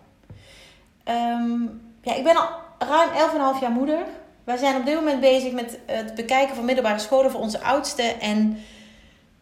Ehm, 1.10 1.62
ja, 2.02 2.14
ik 2.14 2.24
ben 2.24 2.36
al 2.36 2.48
ruim 2.78 3.10
11,5 3.54 3.60
jaar 3.60 3.70
moeder. 3.70 3.98
Wij 4.44 4.56
zijn 4.56 4.76
op 4.76 4.84
dit 4.84 4.94
moment 4.94 5.20
bezig 5.20 5.52
met 5.52 5.78
het 5.86 6.14
bekijken 6.14 6.54
van 6.54 6.64
middelbare 6.64 6.98
scholen 6.98 7.30
voor 7.30 7.40
onze 7.40 7.62
oudste. 7.62 8.02
En 8.02 8.58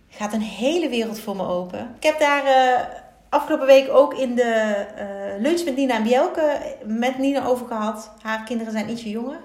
gaat 0.09 0.33
een 0.33 0.41
hele 0.41 0.89
wereld 0.89 1.21
voor 1.21 1.37
me 1.37 1.47
open. 1.47 1.95
Ik 1.97 2.03
heb 2.03 2.19
daar 2.19 2.45
uh, 2.45 2.85
afgelopen 3.29 3.67
week 3.67 3.91
ook 3.91 4.15
in 4.15 4.35
de 4.35 4.87
uh, 4.99 5.43
lunch 5.43 5.65
met 5.65 5.77
Nina 5.77 5.95
en 5.95 6.03
Bielke 6.03 6.77
met 6.85 7.19
Nina 7.19 7.45
over 7.45 7.67
gehad. 7.67 8.11
Haar 8.23 8.45
kinderen 8.45 8.73
zijn 8.73 8.91
ietsje 8.91 9.11
jonger. 9.11 9.41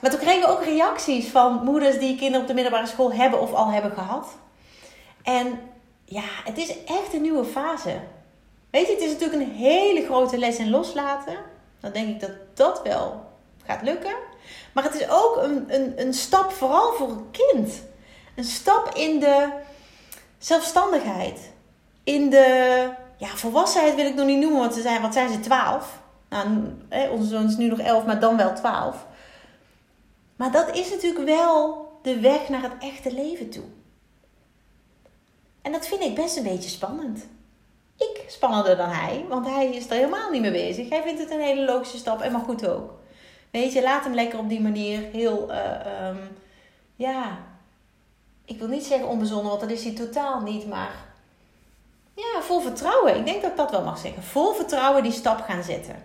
Maar 0.00 0.10
toen 0.10 0.20
kregen 0.20 0.40
we 0.40 0.46
ook 0.48 0.64
reacties 0.64 1.28
van 1.28 1.64
moeders 1.64 1.98
die 1.98 2.16
kinderen 2.16 2.40
op 2.40 2.46
de 2.46 2.54
middelbare 2.54 2.86
school 2.86 3.12
hebben 3.12 3.40
of 3.40 3.52
al 3.52 3.70
hebben 3.70 3.92
gehad. 3.92 4.26
En 5.22 5.60
ja, 6.04 6.24
het 6.44 6.58
is 6.58 6.84
echt 6.84 7.14
een 7.14 7.22
nieuwe 7.22 7.44
fase. 7.44 8.00
Weet 8.74 8.86
je, 8.86 8.92
het 8.92 9.02
is 9.02 9.12
natuurlijk 9.12 9.42
een 9.42 9.56
hele 9.56 10.04
grote 10.04 10.38
les 10.38 10.58
in 10.58 10.70
loslaten. 10.70 11.36
Dan 11.80 11.92
denk 11.92 12.08
ik 12.08 12.20
dat 12.20 12.30
dat 12.54 12.82
wel 12.82 13.26
gaat 13.64 13.82
lukken. 13.82 14.14
Maar 14.72 14.84
het 14.84 14.94
is 14.94 15.08
ook 15.08 15.36
een, 15.36 15.74
een, 15.74 16.00
een 16.00 16.14
stap 16.14 16.52
vooral 16.52 16.92
voor 16.92 17.08
een 17.08 17.30
kind. 17.30 17.82
Een 18.36 18.44
stap 18.44 18.94
in 18.94 19.20
de 19.20 19.48
zelfstandigheid. 20.38 21.52
In 22.04 22.30
de 22.30 22.88
ja, 23.16 23.26
volwassenheid 23.26 23.94
wil 23.94 24.06
ik 24.06 24.14
nog 24.14 24.26
niet 24.26 24.40
noemen, 24.40 24.60
want 24.60 24.74
ze 24.74 24.80
zijn, 24.80 25.02
wat 25.02 25.12
zijn 25.12 25.32
ze, 25.32 25.40
12? 25.40 26.00
Nou, 26.28 26.74
onze 27.10 27.28
zoon 27.28 27.46
is 27.46 27.56
nu 27.56 27.66
nog 27.66 27.78
11, 27.78 28.04
maar 28.04 28.20
dan 28.20 28.36
wel 28.36 28.54
12. 28.54 29.06
Maar 30.36 30.52
dat 30.52 30.76
is 30.76 30.90
natuurlijk 30.90 31.24
wel 31.24 31.88
de 32.02 32.20
weg 32.20 32.48
naar 32.48 32.62
het 32.62 32.74
echte 32.80 33.12
leven 33.12 33.50
toe. 33.50 33.64
En 35.62 35.72
dat 35.72 35.86
vind 35.86 36.02
ik 36.02 36.14
best 36.14 36.36
een 36.36 36.42
beetje 36.42 36.70
spannend. 36.70 37.26
Ik 37.96 38.24
spannender 38.28 38.76
dan 38.76 38.88
hij, 38.88 39.24
want 39.28 39.46
hij 39.46 39.74
is 39.74 39.90
er 39.90 39.96
helemaal 39.96 40.30
niet 40.30 40.40
mee 40.40 40.50
bezig. 40.50 40.88
Hij 40.88 41.02
vindt 41.02 41.20
het 41.20 41.30
een 41.30 41.40
hele 41.40 41.64
logische 41.64 41.96
stap 41.96 42.20
en 42.20 42.32
maar 42.32 42.40
goed 42.40 42.66
ook. 42.66 42.92
Weet 43.50 43.72
je, 43.72 43.82
laat 43.82 44.04
hem 44.04 44.14
lekker 44.14 44.38
op 44.38 44.48
die 44.48 44.60
manier 44.60 45.00
heel, 45.12 45.50
uh, 45.50 46.08
um, 46.08 46.36
ja, 46.96 47.38
ik 48.44 48.58
wil 48.58 48.68
niet 48.68 48.84
zeggen 48.84 49.08
onbezonnen, 49.08 49.48
want 49.48 49.60
dat 49.60 49.70
is 49.70 49.84
hij 49.84 49.92
totaal 49.92 50.40
niet, 50.40 50.66
maar 50.66 51.04
ja, 52.14 52.42
vol 52.42 52.60
vertrouwen. 52.60 53.16
Ik 53.16 53.26
denk 53.26 53.42
dat 53.42 53.50
ik 53.50 53.56
dat 53.56 53.70
wel 53.70 53.82
mag 53.82 53.98
zeggen. 53.98 54.22
Vol 54.22 54.52
vertrouwen 54.52 55.02
die 55.02 55.12
stap 55.12 55.40
gaan 55.40 55.62
zetten. 55.62 56.02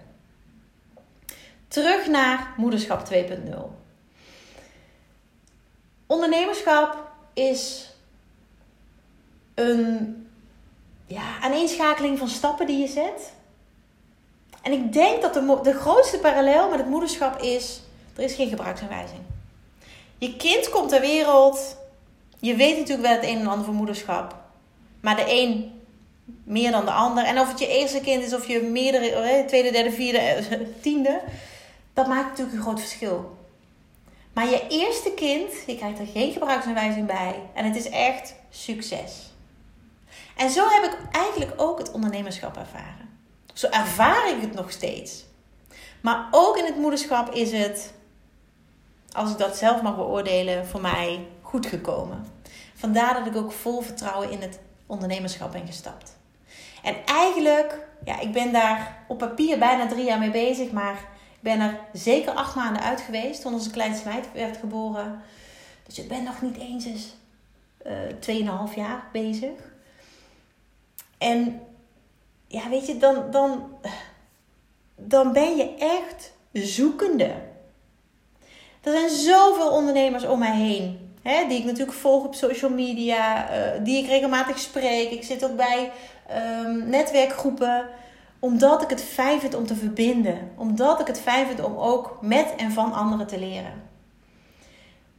Terug 1.68 2.08
naar 2.08 2.54
moederschap 2.58 3.12
2.0. 3.14 3.80
Ondernemerschap 6.08 7.12
is 7.34 7.94
een 9.56 10.19
ja, 11.10 11.40
aaneenschakeling 11.42 12.18
van 12.18 12.30
stappen 12.30 12.68
die 12.68 12.78
je 12.78 12.88
zet. 12.88 13.34
En 14.62 14.72
ik 14.72 14.94
denk 14.94 15.22
dat 15.22 15.34
de, 15.34 15.60
de 15.64 15.74
grootste 15.74 16.18
parallel 16.18 16.70
met 16.70 16.80
het 16.80 16.90
moederschap 16.90 17.42
is: 17.42 17.82
er 18.16 18.24
is 18.24 18.34
geen 18.34 18.50
gebruiksaanwijzing. 18.50 19.20
Je 20.18 20.36
kind 20.36 20.70
komt 20.70 20.90
ter 20.90 21.02
wereld. 21.02 21.78
Je 22.40 22.56
weet 22.56 22.78
natuurlijk 22.78 23.08
wel 23.08 23.18
het 23.18 23.26
een 23.26 23.40
en 23.40 23.48
ander 23.48 23.66
van 23.66 23.76
moederschap. 23.76 24.36
Maar 25.02 25.16
de 25.16 25.26
een 25.28 25.82
meer 26.44 26.72
dan 26.72 26.86
de 26.86 26.92
ander. 26.92 27.24
En 27.24 27.40
of 27.40 27.50
het 27.50 27.60
je 27.60 27.68
eerste 27.68 28.02
kind 28.02 28.24
is 28.24 28.34
of 28.34 28.48
je 28.48 28.62
meerdere, 28.62 29.08
oh, 29.08 29.48
tweede, 29.48 29.72
derde, 29.72 29.92
vierde, 29.92 30.18
eh, 30.18 30.58
tiende. 30.82 31.22
Dat 31.94 32.08
maakt 32.08 32.30
natuurlijk 32.30 32.58
een 32.58 32.64
groot 32.64 32.80
verschil. 32.80 33.38
Maar 34.34 34.50
je 34.50 34.68
eerste 34.70 35.12
kind, 35.12 35.52
je 35.68 35.76
krijgt 35.76 36.00
er 36.00 36.08
geen 36.08 36.32
gebruiksaanwijzing 36.32 37.06
bij. 37.08 37.36
En 37.54 37.66
het 37.66 37.76
is 37.76 37.90
echt 37.90 38.36
succes. 38.50 39.30
En 40.40 40.50
zo 40.50 40.68
heb 40.70 40.84
ik 40.84 40.98
eigenlijk 41.12 41.54
ook 41.62 41.78
het 41.78 41.92
ondernemerschap 41.92 42.58
ervaren. 42.58 43.10
Zo 43.54 43.68
ervaar 43.68 44.30
ik 44.30 44.42
het 44.42 44.54
nog 44.54 44.72
steeds. 44.72 45.26
Maar 46.02 46.28
ook 46.32 46.58
in 46.58 46.66
het 46.66 46.76
moederschap 46.76 47.34
is 47.34 47.52
het, 47.52 47.94
als 49.12 49.32
ik 49.32 49.38
dat 49.38 49.58
zelf 49.58 49.82
mag 49.82 49.96
beoordelen, 49.96 50.68
voor 50.68 50.82
mij 50.82 51.28
goed 51.42 51.66
gekomen. 51.66 52.26
Vandaar 52.76 53.14
dat 53.14 53.26
ik 53.26 53.36
ook 53.36 53.52
vol 53.52 53.82
vertrouwen 53.82 54.30
in 54.30 54.42
het 54.42 54.60
ondernemerschap 54.86 55.52
ben 55.52 55.68
gestapt. 55.68 56.18
En 56.84 56.96
eigenlijk, 57.06 57.88
ja, 58.06 58.20
ik 58.20 58.32
ben 58.32 58.52
daar 58.52 59.04
op 59.08 59.18
papier 59.18 59.60
bijna 59.60 59.88
drie 59.88 60.06
jaar 60.06 60.20
mee 60.20 60.32
bezig, 60.32 60.72
maar 60.72 60.94
ik 61.34 61.42
ben 61.42 61.60
er 61.60 61.80
zeker 61.94 62.34
acht 62.34 62.56
maanden 62.56 62.82
uit 62.82 63.02
geweest 63.02 63.42
toen 63.42 63.54
onze 63.54 63.72
kleinste 63.72 64.08
meid 64.08 64.32
werd 64.34 64.58
geboren. 64.58 65.22
Dus 65.86 66.00
ik 66.00 66.08
ben 66.08 66.24
nog 66.24 66.42
niet 66.42 66.58
eens 66.58 66.86
eens 66.86 67.14
uh, 68.28 68.68
2,5 68.70 68.76
jaar 68.76 69.04
bezig. 69.12 69.69
En 71.20 71.62
ja, 72.48 72.70
weet 72.70 72.88
je, 72.88 72.98
dan, 72.98 73.32
dan, 73.32 73.70
dan 74.96 75.34
ben 75.34 75.58
je 75.58 75.76
echt 75.76 76.34
zoekende. 76.54 77.34
Er 78.82 78.92
zijn 78.92 79.10
zoveel 79.10 79.72
ondernemers 79.72 80.26
om 80.26 80.40
mij 80.40 80.56
heen. 80.56 81.14
Hè, 81.22 81.48
die 81.48 81.58
ik 81.58 81.66
natuurlijk 81.66 81.98
volg 81.98 82.26
op 82.26 82.36
social 82.36 82.72
media. 82.72 83.52
Uh, 83.52 83.84
die 83.84 84.04
ik 84.04 84.10
regelmatig 84.10 84.60
spreek. 84.60 85.12
Ik 85.12 85.24
zit 85.24 85.46
ook 85.46 85.56
bij 85.56 85.92
um, 86.32 86.90
netwerkgroepen. 86.90 87.88
Omdat 88.40 88.82
ik 88.82 88.90
het 88.90 89.04
fijn 89.04 89.40
vind 89.40 89.56
om 89.56 89.66
te 89.66 89.76
verbinden. 89.76 90.52
Omdat 90.56 91.00
ik 91.00 91.08
het 91.08 91.20
fijn 91.20 91.48
vind 91.48 91.64
om 91.64 91.78
ook 91.78 92.18
met 92.22 92.56
en 92.58 92.72
van 92.72 92.94
anderen 92.94 93.28
te 93.28 93.40
leren. 93.40 93.88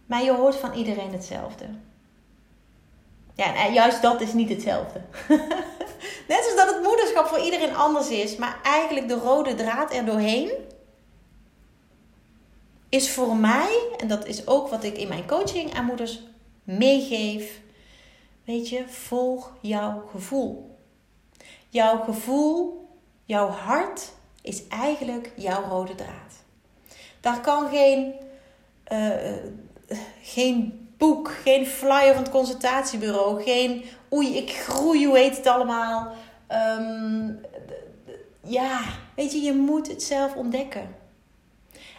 Maar 0.07 0.23
je 0.23 0.33
hoort 0.33 0.57
van 0.57 0.73
iedereen 0.73 1.13
hetzelfde. 1.13 1.65
Ja, 3.35 3.69
juist 3.69 4.03
dat 4.03 4.21
is 4.21 4.33
niet 4.33 4.49
hetzelfde. 4.49 5.01
Net 6.29 6.45
zoals 6.45 6.57
dat 6.57 6.75
het 6.75 6.83
moederschap 6.83 7.27
voor 7.27 7.41
iedereen 7.41 7.77
anders 7.77 8.09
is, 8.09 8.37
maar 8.37 8.61
eigenlijk 8.63 9.09
de 9.09 9.15
rode 9.15 9.55
draad 9.55 9.95
er 9.95 10.05
doorheen 10.05 10.51
is 12.91 13.11
voor 13.11 13.37
mij, 13.37 13.89
en 13.97 14.09
dat 14.09 14.27
is 14.27 14.47
ook 14.47 14.69
wat 14.69 14.85
ik 14.85 14.99
in 14.99 15.09
mijn 15.09 15.27
coaching 15.27 15.75
aan 15.75 15.85
moeders 15.85 16.21
meegeef, 16.65 17.61
weet 18.45 18.69
je, 18.69 18.85
volg 18.89 19.53
jouw 19.61 20.09
gevoel. 20.11 20.79
Jouw 21.69 22.03
gevoel, 22.03 22.89
jouw 23.25 23.49
hart 23.49 24.13
is 24.43 24.67
eigenlijk 24.69 25.33
jouw 25.37 25.63
rode 25.69 25.95
draad. 25.95 26.45
Daar 27.21 27.41
kan 27.41 27.69
geen, 27.69 28.15
uh, 28.93 29.37
geen 30.23 30.89
boek, 30.99 31.31
geen 31.43 31.67
flyer 31.67 32.15
van 32.15 32.23
het 32.23 32.33
consultatiebureau, 32.33 33.43
geen 33.43 33.85
oei, 34.13 34.37
ik 34.37 34.51
groei, 34.51 35.07
hoe 35.07 35.19
heet 35.19 35.37
het 35.37 35.47
allemaal. 35.47 36.15
Um, 36.49 37.41
ja, 38.43 38.81
weet 39.15 39.33
je, 39.33 39.41
je 39.41 39.53
moet 39.53 39.89
het 39.89 40.03
zelf 40.03 40.35
ontdekken. 40.35 40.95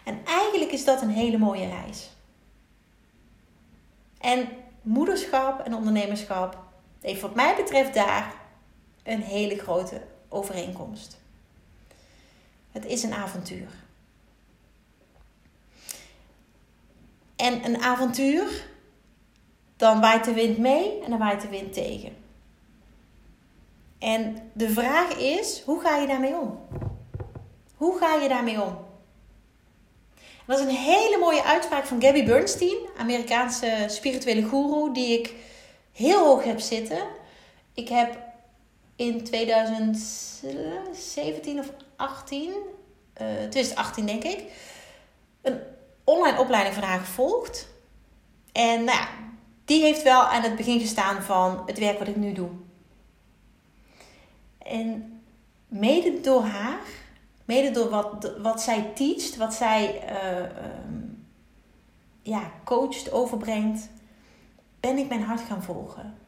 En 0.04 0.24
eigenlijk 0.24 0.72
is 0.72 0.84
dat 0.84 1.02
een 1.02 1.10
hele 1.10 1.38
mooie 1.38 1.68
reis. 1.68 2.10
En 4.18 4.48
moederschap 4.82 5.60
en 5.60 5.74
ondernemerschap 5.74 6.58
heeft 7.00 7.20
wat 7.20 7.34
mij 7.34 7.56
betreft 7.56 7.94
daar 7.94 8.34
een 9.02 9.22
hele 9.22 9.58
grote 9.58 10.02
overeenkomst. 10.28 11.20
Het 12.72 12.86
is 12.86 13.02
een 13.02 13.12
avontuur. 13.12 13.68
En 17.36 17.64
een 17.64 17.82
avontuur 17.82 18.64
dan 19.82 20.00
waait 20.00 20.24
de 20.24 20.32
wind 20.32 20.58
mee 20.58 21.00
en 21.04 21.10
dan 21.10 21.18
waait 21.18 21.40
de 21.40 21.48
wind 21.48 21.72
tegen. 21.72 22.16
En 23.98 24.50
de 24.52 24.70
vraag 24.70 25.16
is, 25.16 25.62
hoe 25.64 25.80
ga 25.80 25.96
je 25.96 26.06
daarmee 26.06 26.36
om? 26.36 26.58
Hoe 27.76 27.98
ga 27.98 28.14
je 28.14 28.28
daarmee 28.28 28.62
om? 28.62 28.78
Dat 30.46 30.58
is 30.58 30.64
een 30.64 30.70
hele 30.70 31.18
mooie 31.18 31.44
uitspraak 31.44 31.84
van 31.84 32.02
Gabby 32.02 32.24
Bernstein, 32.24 32.76
Amerikaanse 32.98 33.84
spirituele 33.88 34.48
guru, 34.48 34.92
die 34.92 35.18
ik 35.18 35.34
heel 35.92 36.24
hoog 36.24 36.44
heb 36.44 36.60
zitten. 36.60 37.02
Ik 37.74 37.88
heb 37.88 38.18
in 38.96 39.24
2017 39.24 41.58
of 41.58 41.72
18, 41.96 42.48
uh, 42.48 42.54
2018 43.48 44.06
denk 44.06 44.24
ik, 44.24 44.44
een 45.42 45.60
online 46.04 46.38
opleiding 46.38 46.74
van 46.74 46.84
haar 46.84 47.00
gevolgd. 47.00 47.68
En 48.52 48.84
nou 48.84 48.98
ja, 48.98 49.08
die 49.64 49.82
heeft 49.82 50.02
wel 50.02 50.22
aan 50.22 50.42
het 50.42 50.56
begin 50.56 50.80
gestaan 50.80 51.22
van 51.22 51.62
het 51.66 51.78
werk 51.78 51.98
wat 51.98 52.08
ik 52.08 52.16
nu 52.16 52.32
doe. 52.32 52.48
En 54.58 55.20
mede 55.68 56.20
door 56.20 56.44
haar, 56.44 56.80
mede 57.44 57.70
door 57.70 57.88
wat, 57.88 58.32
wat 58.42 58.62
zij 58.62 58.90
teacht, 58.94 59.36
wat 59.36 59.54
zij 59.54 60.02
uh, 60.10 60.48
ja, 62.22 62.50
coacht, 62.64 63.12
overbrengt, 63.12 63.88
ben 64.80 64.98
ik 64.98 65.08
mijn 65.08 65.22
hart 65.22 65.40
gaan 65.40 65.62
volgen. 65.62 66.18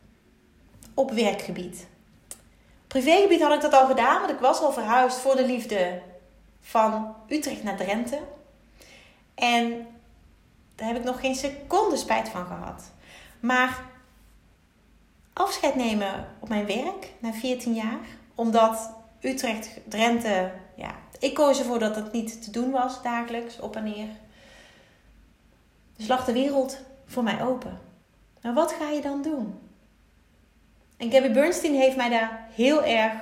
Op 0.94 1.10
werkgebied. 1.10 1.86
Privégebied 2.86 3.42
had 3.42 3.52
ik 3.52 3.60
dat 3.60 3.72
al 3.72 3.86
gedaan, 3.86 4.20
want 4.20 4.32
ik 4.32 4.38
was 4.38 4.60
al 4.60 4.72
verhuisd 4.72 5.18
voor 5.18 5.36
de 5.36 5.46
liefde 5.46 6.00
van 6.60 7.14
Utrecht 7.28 7.62
naar 7.62 7.76
Drenthe. 7.76 8.20
En 9.34 9.86
daar 10.74 10.86
heb 10.86 10.96
ik 10.96 11.04
nog 11.04 11.20
geen 11.20 11.34
seconde 11.34 11.96
spijt 11.96 12.28
van 12.28 12.46
gehad. 12.46 12.92
Maar 13.44 13.84
afscheid 15.32 15.74
nemen 15.74 16.28
op 16.38 16.48
mijn 16.48 16.66
werk 16.66 17.12
na 17.18 17.32
14 17.32 17.74
jaar, 17.74 17.98
omdat 18.34 18.90
Utrecht, 19.20 19.68
Drenthe, 19.88 20.52
ja, 20.76 20.94
ik 21.18 21.34
koos 21.34 21.58
ervoor 21.58 21.78
dat 21.78 21.96
het 21.96 22.12
niet 22.12 22.42
te 22.42 22.50
doen 22.50 22.70
was 22.70 23.02
dagelijks, 23.02 23.60
op 23.60 23.76
en 23.76 23.84
neer. 23.84 24.08
Dus 25.96 26.06
lag 26.06 26.24
de 26.24 26.32
wereld 26.32 26.78
voor 27.06 27.22
mij 27.22 27.42
open. 27.42 27.80
Maar 28.40 28.54
wat 28.54 28.72
ga 28.72 28.90
je 28.90 29.00
dan 29.00 29.22
doen? 29.22 29.58
En 30.96 31.10
Gabby 31.10 31.32
Bernstein 31.32 31.74
heeft 31.74 31.96
mij 31.96 32.08
daar 32.08 32.48
heel 32.54 32.84
erg 32.84 33.12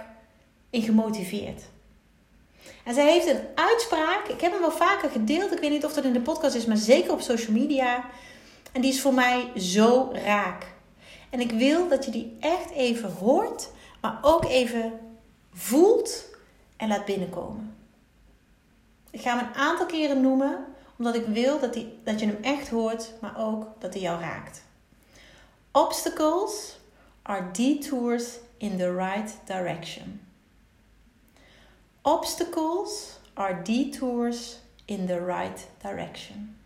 in 0.71 0.83
gemotiveerd. 0.83 1.63
En 2.85 2.95
zij 2.95 3.13
heeft 3.13 3.27
een 3.27 3.43
uitspraak, 3.55 4.27
ik 4.29 4.41
heb 4.41 4.53
hem 4.53 4.61
wel 4.61 4.71
vaker 4.71 5.11
gedeeld, 5.11 5.53
ik 5.53 5.59
weet 5.59 5.71
niet 5.71 5.85
of 5.85 5.93
dat 5.93 6.05
in 6.05 6.13
de 6.13 6.21
podcast 6.21 6.55
is, 6.55 6.67
maar 6.67 6.77
zeker 6.77 7.13
op 7.13 7.21
social 7.21 7.57
media. 7.57 8.05
En 8.73 8.81
die 8.81 8.93
is 8.93 9.01
voor 9.01 9.15
mij 9.15 9.51
zo 9.57 10.11
raak. 10.13 10.67
En 11.31 11.41
ik 11.41 11.51
wil 11.51 11.89
dat 11.89 12.05
je 12.05 12.11
die 12.11 12.37
echt 12.41 12.71
even 12.71 13.13
hoort, 13.13 13.71
maar 14.01 14.19
ook 14.23 14.45
even 14.45 14.93
voelt 15.53 16.25
en 16.77 16.89
laat 16.89 17.05
binnenkomen. 17.05 17.77
Ik 19.11 19.21
ga 19.21 19.37
hem 19.37 19.47
een 19.47 19.55
aantal 19.55 19.87
keren 19.87 20.21
noemen, 20.21 20.65
omdat 20.99 21.15
ik 21.15 21.27
wil 21.27 21.61
dat, 21.61 21.73
die, 21.73 21.99
dat 22.05 22.21
je 22.21 22.27
hem 22.27 22.39
echt 22.43 22.69
hoort, 22.69 23.13
maar 23.21 23.39
ook 23.39 23.67
dat 23.79 23.93
hij 23.93 24.03
jou 24.03 24.21
raakt. 24.21 24.63
Obstacles 25.73 26.79
are 27.23 27.51
detours 27.53 28.39
in 28.57 28.77
the 28.77 28.95
right 28.95 29.39
direction. 29.45 30.21
Obstacles 32.03 33.19
are 33.35 33.63
detours 33.63 34.59
in 34.85 35.07
the 35.07 35.25
right 35.25 35.67
direction. 35.83 36.62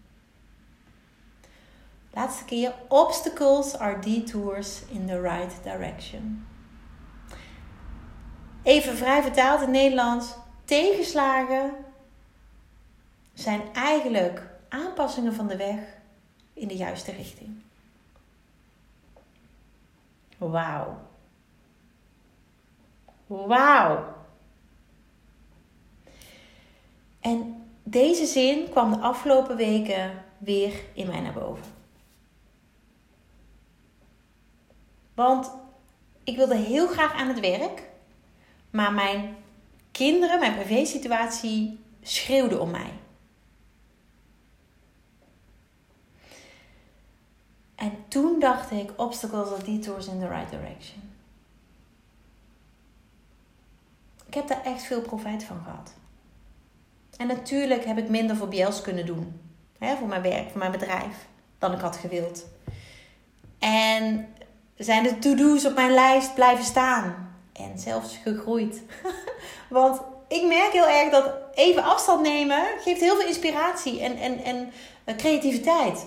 Laatste 2.16 2.44
keer. 2.44 2.74
Obstacles 2.88 3.78
are 3.78 3.98
detours 3.98 4.82
in 4.88 5.06
the 5.06 5.20
right 5.20 5.62
direction. 5.62 6.46
Even 8.62 8.96
vrij 8.96 9.22
vertaald 9.22 9.62
in 9.62 9.70
Nederlands. 9.70 10.34
Tegenslagen 10.64 11.72
zijn 13.34 13.60
eigenlijk 13.72 14.42
aanpassingen 14.68 15.34
van 15.34 15.46
de 15.46 15.56
weg 15.56 15.80
in 16.52 16.68
de 16.68 16.76
juiste 16.76 17.12
richting. 17.12 17.62
Wauw. 20.38 20.98
Wauw. 23.26 24.14
En 27.20 27.66
deze 27.82 28.26
zin 28.26 28.70
kwam 28.70 28.90
de 28.90 28.98
afgelopen 28.98 29.56
weken 29.56 30.24
weer 30.38 30.72
in 30.94 31.06
mij 31.06 31.20
naar 31.20 31.32
boven. 31.32 31.75
Want 35.16 35.50
ik 36.24 36.36
wilde 36.36 36.56
heel 36.56 36.88
graag 36.88 37.12
aan 37.12 37.28
het 37.28 37.40
werk, 37.40 37.82
maar 38.70 38.92
mijn 38.92 39.36
kinderen, 39.90 40.40
mijn 40.40 40.54
privésituatie 40.54 41.80
schreeuwde 42.02 42.58
om 42.58 42.70
mij. 42.70 42.92
En 47.74 47.92
toen 48.08 48.40
dacht 48.40 48.70
ik, 48.70 48.92
obstacles 48.96 49.48
are 49.48 49.64
detours 49.64 50.06
in 50.06 50.18
the 50.18 50.28
right 50.28 50.50
direction. 50.50 51.02
Ik 54.26 54.34
heb 54.34 54.48
daar 54.48 54.64
echt 54.64 54.82
veel 54.82 55.00
profijt 55.00 55.44
van 55.44 55.60
gehad. 55.64 55.94
En 57.16 57.26
natuurlijk 57.26 57.84
heb 57.84 57.98
ik 57.98 58.08
minder 58.08 58.36
voor 58.36 58.48
BL's 58.48 58.80
kunnen 58.80 59.06
doen. 59.06 59.40
Hè, 59.78 59.96
voor 59.96 60.08
mijn 60.08 60.22
werk, 60.22 60.50
voor 60.50 60.58
mijn 60.58 60.72
bedrijf. 60.72 61.26
Dan 61.58 61.72
ik 61.72 61.80
had 61.80 61.96
gewild. 61.96 62.46
En 63.58 64.28
zijn 64.76 65.02
de 65.02 65.18
to-do's 65.18 65.64
op 65.64 65.74
mijn 65.74 65.94
lijst 65.94 66.34
blijven 66.34 66.64
staan. 66.64 67.34
En 67.52 67.78
zelfs 67.78 68.16
gegroeid. 68.22 68.82
Want 69.68 70.00
ik 70.28 70.46
merk 70.46 70.72
heel 70.72 70.88
erg 70.88 71.10
dat 71.10 71.32
even 71.54 71.82
afstand 71.82 72.22
nemen 72.22 72.64
geeft 72.80 73.00
heel 73.00 73.16
veel 73.16 73.26
inspiratie 73.26 74.00
en, 74.00 74.16
en, 74.16 74.38
en 74.38 74.72
eh, 75.04 75.16
creativiteit. 75.16 76.06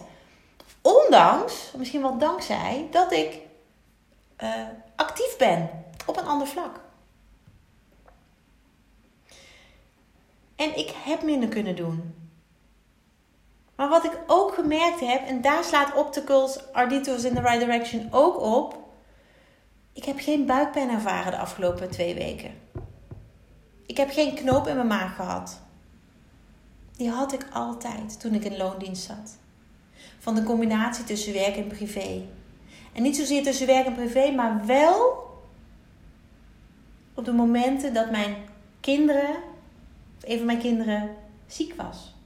Ondanks, 0.81 1.71
misschien 1.77 2.01
wel 2.01 2.17
dankzij, 2.17 2.87
dat 2.91 3.11
ik 3.11 3.39
uh, 4.43 4.53
actief 4.95 5.37
ben 5.37 5.69
op 6.05 6.17
een 6.17 6.27
ander 6.27 6.47
vlak. 6.47 6.79
En 10.55 10.77
ik 10.77 10.93
heb 11.03 11.23
minder 11.23 11.49
kunnen 11.49 11.75
doen. 11.75 12.18
Maar 13.79 13.89
wat 13.89 14.05
ik 14.05 14.19
ook 14.27 14.53
gemerkt 14.53 14.99
heb, 14.99 15.25
en 15.27 15.41
daar 15.41 15.63
slaat 15.63 15.95
Opticals 15.95 16.71
Arditos 16.73 17.23
in 17.23 17.33
the 17.33 17.41
Right 17.41 17.59
Direction 17.59 18.07
ook 18.11 18.41
op. 18.41 18.77
Ik 19.93 20.03
heb 20.05 20.19
geen 20.19 20.45
buikpijn 20.45 20.89
ervaren 20.89 21.31
de 21.31 21.37
afgelopen 21.37 21.89
twee 21.89 22.15
weken. 22.15 22.51
Ik 23.85 23.97
heb 23.97 24.09
geen 24.09 24.35
knoop 24.35 24.67
in 24.67 24.75
mijn 24.75 24.87
maag 24.87 25.15
gehad. 25.15 25.61
Die 26.95 27.09
had 27.09 27.33
ik 27.33 27.47
altijd 27.53 28.19
toen 28.19 28.33
ik 28.33 28.43
in 28.43 28.57
loondienst 28.57 29.03
zat. 29.03 29.37
Van 30.19 30.35
de 30.35 30.43
combinatie 30.43 31.03
tussen 31.03 31.33
werk 31.33 31.55
en 31.55 31.67
privé. 31.67 32.21
En 32.93 33.03
niet 33.03 33.15
zozeer 33.15 33.43
tussen 33.43 33.67
werk 33.67 33.85
en 33.85 33.95
privé, 33.95 34.31
maar 34.31 34.65
wel 34.65 35.27
op 37.13 37.25
de 37.25 37.33
momenten 37.33 37.93
dat 37.93 38.11
mijn 38.11 38.35
kinderen 38.79 39.35
een 40.21 40.37
van 40.37 40.45
mijn 40.45 40.59
kinderen 40.59 41.15
ziek 41.47 41.73
was. 41.75 42.17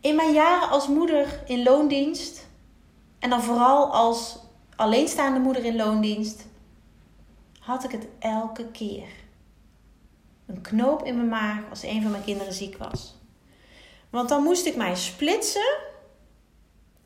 In 0.00 0.14
mijn 0.16 0.32
jaren 0.32 0.68
als 0.68 0.88
moeder 0.88 1.42
in 1.46 1.62
loondienst 1.62 2.48
en 3.18 3.30
dan 3.30 3.42
vooral 3.42 3.92
als 3.92 4.38
alleenstaande 4.76 5.40
moeder 5.40 5.64
in 5.64 5.76
loondienst 5.76 6.46
had 7.58 7.84
ik 7.84 7.90
het 7.90 8.06
elke 8.18 8.70
keer. 8.70 9.08
Een 10.46 10.60
knoop 10.60 11.04
in 11.04 11.16
mijn 11.16 11.28
maag 11.28 11.70
als 11.70 11.82
een 11.82 12.02
van 12.02 12.10
mijn 12.10 12.24
kinderen 12.24 12.52
ziek 12.52 12.76
was. 12.76 13.18
Want 14.10 14.28
dan 14.28 14.42
moest 14.42 14.66
ik 14.66 14.76
mij 14.76 14.96
splitsen 14.96 15.78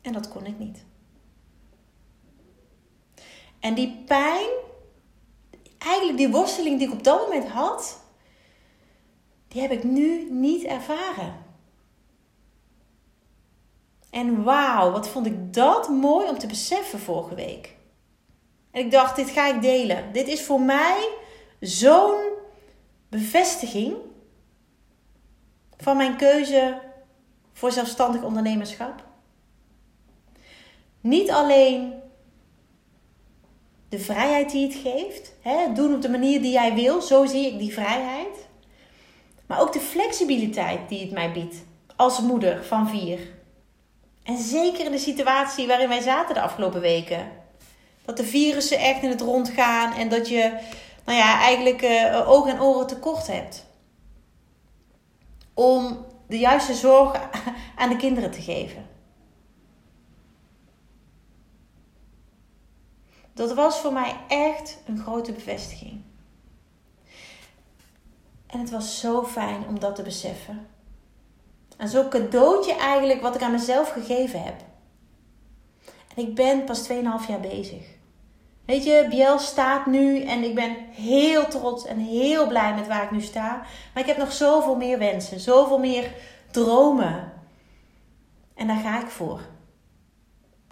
en 0.01 0.13
dat 0.13 0.29
kon 0.29 0.45
ik 0.45 0.59
niet. 0.59 0.85
En 3.59 3.73
die 3.73 4.03
pijn, 4.05 4.49
eigenlijk 5.77 6.17
die 6.17 6.29
worsteling 6.29 6.77
die 6.79 6.87
ik 6.87 6.93
op 6.93 7.03
dat 7.03 7.21
moment 7.21 7.47
had, 7.47 8.01
die 9.47 9.61
heb 9.61 9.71
ik 9.71 9.83
nu 9.83 10.31
niet 10.31 10.63
ervaren. 10.63 11.44
En 14.15 14.43
wauw, 14.43 14.91
wat 14.91 15.07
vond 15.07 15.25
ik 15.25 15.53
dat 15.53 15.89
mooi 15.89 16.29
om 16.29 16.37
te 16.37 16.47
beseffen 16.47 16.99
vorige 16.99 17.35
week. 17.35 17.75
En 18.71 18.81
ik 18.81 18.91
dacht, 18.91 19.15
dit 19.15 19.29
ga 19.29 19.47
ik 19.47 19.61
delen. 19.61 20.13
Dit 20.13 20.27
is 20.27 20.43
voor 20.43 20.61
mij 20.61 21.09
zo'n 21.59 22.21
bevestiging 23.09 23.95
van 25.77 25.97
mijn 25.97 26.15
keuze 26.15 26.81
voor 27.53 27.71
zelfstandig 27.71 28.23
ondernemerschap. 28.23 29.03
Niet 31.01 31.31
alleen 31.31 31.93
de 33.89 33.99
vrijheid 33.99 34.51
die 34.51 34.67
het 34.67 34.75
geeft, 34.75 35.33
hè, 35.41 35.73
doen 35.73 35.93
op 35.93 36.01
de 36.01 36.09
manier 36.09 36.41
die 36.41 36.51
jij 36.51 36.73
wil, 36.73 37.01
zo 37.01 37.25
zie 37.25 37.45
ik 37.45 37.59
die 37.59 37.73
vrijheid. 37.73 38.47
Maar 39.45 39.61
ook 39.61 39.73
de 39.73 39.79
flexibiliteit 39.79 40.89
die 40.89 41.01
het 41.01 41.11
mij 41.11 41.31
biedt 41.31 41.55
als 41.95 42.21
moeder 42.21 42.63
van 42.63 42.89
vier. 42.89 43.34
En 44.25 44.37
zeker 44.37 44.85
in 44.85 44.91
de 44.91 44.97
situatie 44.97 45.67
waarin 45.67 45.87
wij 45.87 46.01
zaten 46.01 46.33
de 46.33 46.41
afgelopen 46.41 46.81
weken. 46.81 47.31
Dat 48.05 48.17
de 48.17 48.23
virussen 48.23 48.79
echt 48.79 49.03
in 49.03 49.09
het 49.09 49.21
rond 49.21 49.49
gaan 49.49 49.93
en 49.93 50.09
dat 50.09 50.29
je, 50.29 50.59
nou 51.05 51.17
ja, 51.17 51.39
eigenlijk 51.39 51.81
uh, 51.81 52.29
ogen 52.29 52.51
en 52.51 52.61
oren 52.61 52.87
tekort 52.87 53.27
hebt. 53.27 53.65
Om 55.53 56.05
de 56.27 56.39
juiste 56.39 56.73
zorg 56.73 57.29
aan 57.75 57.89
de 57.89 57.95
kinderen 57.95 58.31
te 58.31 58.41
geven. 58.41 58.87
Dat 63.33 63.53
was 63.53 63.79
voor 63.79 63.93
mij 63.93 64.15
echt 64.27 64.77
een 64.85 64.97
grote 64.97 65.31
bevestiging. 65.31 66.01
En 68.47 68.59
het 68.59 68.69
was 68.69 68.99
zo 68.99 69.23
fijn 69.23 69.67
om 69.67 69.79
dat 69.79 69.95
te 69.95 70.03
beseffen. 70.03 70.67
En 71.77 71.89
zo'n 71.89 72.09
cadeautje 72.09 72.73
eigenlijk 72.73 73.21
wat 73.21 73.35
ik 73.35 73.41
aan 73.41 73.51
mezelf 73.51 73.89
gegeven 73.89 74.43
heb. 74.43 74.55
En 76.15 76.27
ik 76.27 76.35
ben 76.35 76.63
pas 76.63 76.89
2,5 76.89 76.95
jaar 77.27 77.39
bezig. 77.39 77.93
Weet 78.65 78.83
je, 78.83 79.07
Biel 79.09 79.39
staat 79.39 79.85
nu 79.85 80.21
en 80.21 80.43
ik 80.43 80.55
ben 80.55 80.75
heel 80.91 81.47
trots 81.47 81.85
en 81.85 81.97
heel 81.97 82.47
blij 82.47 82.75
met 82.75 82.87
waar 82.87 83.03
ik 83.03 83.11
nu 83.11 83.21
sta. 83.21 83.61
Maar 83.93 84.03
ik 84.03 84.09
heb 84.09 84.17
nog 84.17 84.31
zoveel 84.31 84.75
meer 84.75 84.97
wensen, 84.97 85.39
zoveel 85.39 85.79
meer 85.79 86.11
dromen. 86.51 87.33
En 88.55 88.67
daar 88.67 88.79
ga 88.79 89.01
ik 89.01 89.07
voor. 89.07 89.39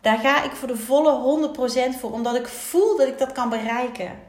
Daar 0.02 0.18
ga 0.18 0.44
ik 0.44 0.52
voor 0.52 0.68
de 0.68 0.78
volle 0.78 1.52
100% 1.96 2.00
voor, 2.00 2.12
omdat 2.12 2.36
ik 2.36 2.48
voel 2.48 2.98
dat 2.98 3.08
ik 3.08 3.18
dat 3.18 3.32
kan 3.32 3.50
bereiken. 3.50 4.20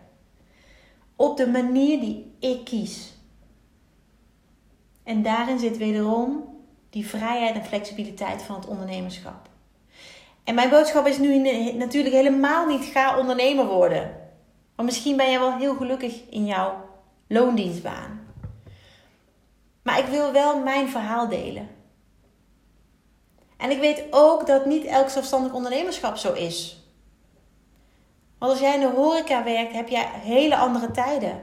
Op 1.16 1.36
de 1.36 1.46
manier 1.46 2.00
die 2.00 2.36
ik 2.40 2.64
kies. 2.64 3.12
En 5.02 5.22
daarin 5.22 5.58
zit 5.58 5.76
wederom 5.76 6.53
die 6.94 7.06
vrijheid 7.06 7.54
en 7.54 7.64
flexibiliteit 7.64 8.42
van 8.42 8.54
het 8.54 8.66
ondernemerschap. 8.66 9.48
En 10.44 10.54
mijn 10.54 10.70
boodschap 10.70 11.06
is 11.06 11.18
nu 11.18 11.38
natuurlijk 11.72 12.14
helemaal 12.14 12.66
niet 12.66 12.84
ga 12.84 13.18
ondernemer 13.18 13.66
worden. 13.66 14.16
Maar 14.76 14.84
misschien 14.84 15.16
ben 15.16 15.30
je 15.30 15.38
wel 15.38 15.56
heel 15.56 15.74
gelukkig 15.74 16.28
in 16.30 16.46
jouw 16.46 16.88
loondienstbaan. 17.28 18.20
Maar 19.82 19.98
ik 19.98 20.06
wil 20.06 20.32
wel 20.32 20.58
mijn 20.58 20.88
verhaal 20.88 21.28
delen. 21.28 21.68
En 23.56 23.70
ik 23.70 23.80
weet 23.80 24.04
ook 24.10 24.46
dat 24.46 24.66
niet 24.66 24.84
elk 24.84 25.08
zelfstandig 25.08 25.52
ondernemerschap 25.52 26.16
zo 26.16 26.32
is. 26.32 26.82
Want 28.38 28.52
als 28.52 28.60
jij 28.60 28.74
in 28.74 28.80
de 28.80 28.92
horeca 28.94 29.44
werkt, 29.44 29.72
heb 29.72 29.88
jij 29.88 30.08
hele 30.12 30.56
andere 30.56 30.90
tijden. 30.90 31.42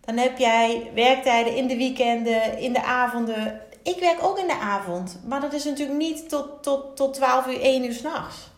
Dan 0.00 0.16
heb 0.16 0.38
jij 0.38 0.90
werktijden 0.94 1.56
in 1.56 1.66
de 1.66 1.76
weekenden, 1.76 2.58
in 2.58 2.72
de 2.72 2.82
avonden. 2.82 3.60
Ik 3.82 3.98
werk 4.00 4.22
ook 4.22 4.38
in 4.38 4.46
de 4.46 4.58
avond, 4.58 5.20
maar 5.26 5.40
dat 5.40 5.52
is 5.52 5.64
natuurlijk 5.64 5.98
niet 5.98 6.28
tot, 6.28 6.62
tot, 6.62 6.96
tot 6.96 7.14
12 7.14 7.46
uur, 7.46 7.60
1 7.60 7.84
uur 7.84 7.92
s'nachts. 7.92 8.50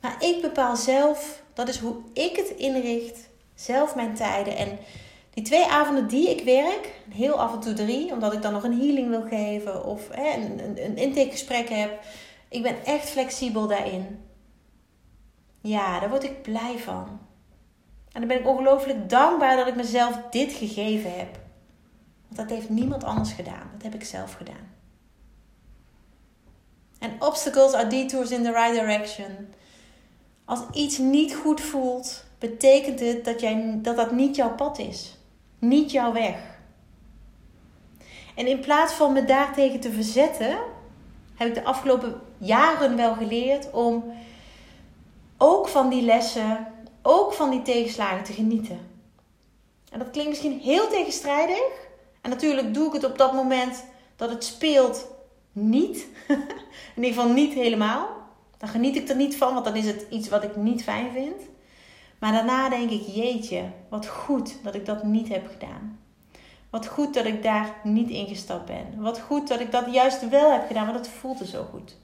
Maar 0.00 0.24
ik 0.24 0.42
bepaal 0.42 0.76
zelf, 0.76 1.42
dat 1.54 1.68
is 1.68 1.78
hoe 1.78 1.96
ik 2.12 2.36
het 2.36 2.48
inricht, 2.48 3.28
zelf 3.54 3.94
mijn 3.94 4.14
tijden. 4.14 4.56
En 4.56 4.78
die 5.30 5.44
twee 5.44 5.64
avonden 5.64 6.08
die 6.08 6.30
ik 6.30 6.44
werk, 6.44 6.94
heel 7.10 7.40
af 7.40 7.52
en 7.52 7.60
toe 7.60 7.72
drie, 7.72 8.12
omdat 8.12 8.32
ik 8.32 8.42
dan 8.42 8.52
nog 8.52 8.62
een 8.62 8.78
healing 8.78 9.08
wil 9.08 9.22
geven 9.22 9.84
of 9.84 10.08
hè, 10.10 10.34
een, 10.34 10.64
een, 10.64 10.84
een 10.84 10.96
intakegesprek 10.96 11.68
heb. 11.68 12.00
Ik 12.48 12.62
ben 12.62 12.84
echt 12.84 13.08
flexibel 13.08 13.66
daarin. 13.66 14.24
Ja, 15.60 16.00
daar 16.00 16.10
word 16.10 16.24
ik 16.24 16.42
blij 16.42 16.78
van. 16.78 17.20
En 18.12 18.20
dan 18.20 18.28
ben 18.28 18.38
ik 18.38 18.46
ongelooflijk 18.46 19.10
dankbaar 19.10 19.56
dat 19.56 19.66
ik 19.66 19.76
mezelf 19.76 20.20
dit 20.30 20.52
gegeven 20.52 21.18
heb. 21.18 21.38
Dat 22.36 22.50
heeft 22.50 22.68
niemand 22.68 23.04
anders 23.04 23.32
gedaan. 23.32 23.70
Dat 23.72 23.82
heb 23.82 23.94
ik 23.94 24.04
zelf 24.04 24.34
gedaan. 24.34 24.74
En 26.98 27.12
obstacles 27.18 27.72
are 27.72 27.86
detours 27.86 28.30
in 28.30 28.42
the 28.42 28.52
right 28.52 28.74
direction. 28.74 29.48
Als 30.44 30.60
iets 30.72 30.98
niet 30.98 31.34
goed 31.34 31.60
voelt, 31.60 32.24
betekent 32.38 33.00
het 33.00 33.24
dat, 33.24 33.40
jij, 33.40 33.78
dat 33.82 33.96
dat 33.96 34.12
niet 34.12 34.36
jouw 34.36 34.54
pad 34.54 34.78
is. 34.78 35.18
Niet 35.58 35.90
jouw 35.90 36.12
weg. 36.12 36.36
En 38.34 38.46
in 38.46 38.60
plaats 38.60 38.92
van 38.92 39.12
me 39.12 39.24
daartegen 39.24 39.80
te 39.80 39.92
verzetten, 39.92 40.58
heb 41.34 41.48
ik 41.48 41.54
de 41.54 41.64
afgelopen 41.64 42.20
jaren 42.38 42.96
wel 42.96 43.14
geleerd 43.14 43.70
om 43.70 44.04
ook 45.38 45.68
van 45.68 45.88
die 45.88 46.02
lessen, 46.02 46.72
ook 47.02 47.32
van 47.32 47.50
die 47.50 47.62
tegenslagen 47.62 48.24
te 48.24 48.32
genieten. 48.32 48.78
En 49.92 49.98
dat 49.98 50.10
klinkt 50.10 50.30
misschien 50.30 50.60
heel 50.60 50.88
tegenstrijdig. 50.88 51.85
En 52.26 52.32
natuurlijk 52.32 52.74
doe 52.74 52.86
ik 52.86 52.92
het 52.92 53.04
op 53.04 53.18
dat 53.18 53.32
moment 53.32 53.84
dat 54.16 54.30
het 54.30 54.44
speelt 54.44 55.06
niet. 55.52 56.06
in 56.96 57.02
ieder 57.02 57.12
geval 57.12 57.32
niet 57.32 57.54
helemaal. 57.54 58.08
Dan 58.58 58.68
geniet 58.68 58.96
ik 58.96 59.08
er 59.08 59.16
niet 59.16 59.36
van, 59.36 59.52
want 59.52 59.64
dan 59.64 59.76
is 59.76 59.86
het 59.86 60.06
iets 60.10 60.28
wat 60.28 60.44
ik 60.44 60.56
niet 60.56 60.82
fijn 60.82 61.12
vind. 61.12 61.42
Maar 62.18 62.32
daarna 62.32 62.68
denk 62.68 62.90
ik, 62.90 63.06
jeetje, 63.06 63.62
wat 63.88 64.06
goed 64.06 64.56
dat 64.62 64.74
ik 64.74 64.86
dat 64.86 65.04
niet 65.04 65.28
heb 65.28 65.48
gedaan. 65.50 66.00
Wat 66.70 66.86
goed 66.86 67.14
dat 67.14 67.24
ik 67.24 67.42
daar 67.42 67.74
niet 67.82 68.10
ingestapt 68.10 68.66
ben. 68.66 68.86
Wat 68.96 69.20
goed 69.20 69.48
dat 69.48 69.60
ik 69.60 69.72
dat 69.72 69.92
juist 69.92 70.28
wel 70.28 70.52
heb 70.52 70.66
gedaan, 70.66 70.86
want 70.86 70.98
het 70.98 71.08
voelde 71.08 71.46
zo 71.46 71.66
goed. 71.72 71.96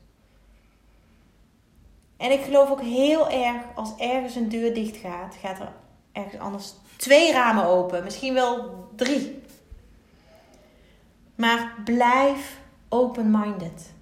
En 2.17 2.33
ik 2.33 2.43
geloof 2.43 2.71
ook 2.71 2.83
heel 2.83 3.31
erg, 3.31 3.63
als 3.75 3.97
ergens 3.99 4.35
een 4.35 4.49
deur 4.49 4.75
dicht 4.75 4.97
gaat, 4.97 5.37
gaat 5.41 5.59
er 5.59 5.73
ergens 6.13 6.39
anders 6.39 6.75
twee 6.97 7.33
ramen 7.33 7.65
open. 7.65 8.05
Misschien 8.05 8.35
wel 8.35 8.71
drie. 8.97 9.42
Maar 11.35 11.75
blijf 11.85 12.61
open-minded. 12.89 13.93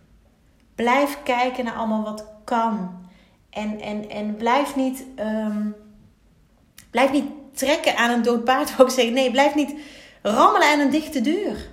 Blijf 0.74 1.22
kijken 1.22 1.64
naar 1.64 1.74
allemaal 1.74 2.02
wat 2.02 2.24
kan. 2.44 3.08
En, 3.50 3.80
en, 3.80 4.10
en 4.10 4.36
blijf 4.36 4.76
niet, 4.76 5.04
um, 5.18 5.74
blijf 6.90 7.12
niet 7.12 7.30
trekken 7.52 7.96
aan 7.96 8.10
een 8.10 8.22
dood 8.22 8.44
paard, 8.44 8.80
ook 8.80 8.90
zeggen. 8.90 9.14
Nee, 9.14 9.30
blijf 9.30 9.54
niet 9.54 9.74
rammelen 10.22 10.68
aan 10.68 10.80
een 10.80 10.90
dichte 10.90 11.20
deur. 11.20 11.68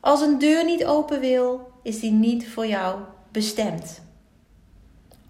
Als 0.00 0.20
een 0.20 0.38
deur 0.38 0.64
niet 0.64 0.84
open 0.84 1.20
wil, 1.20 1.72
is 1.82 2.00
die 2.00 2.12
niet 2.12 2.48
voor 2.48 2.66
jou 2.66 3.00
bestemd. 3.32 4.02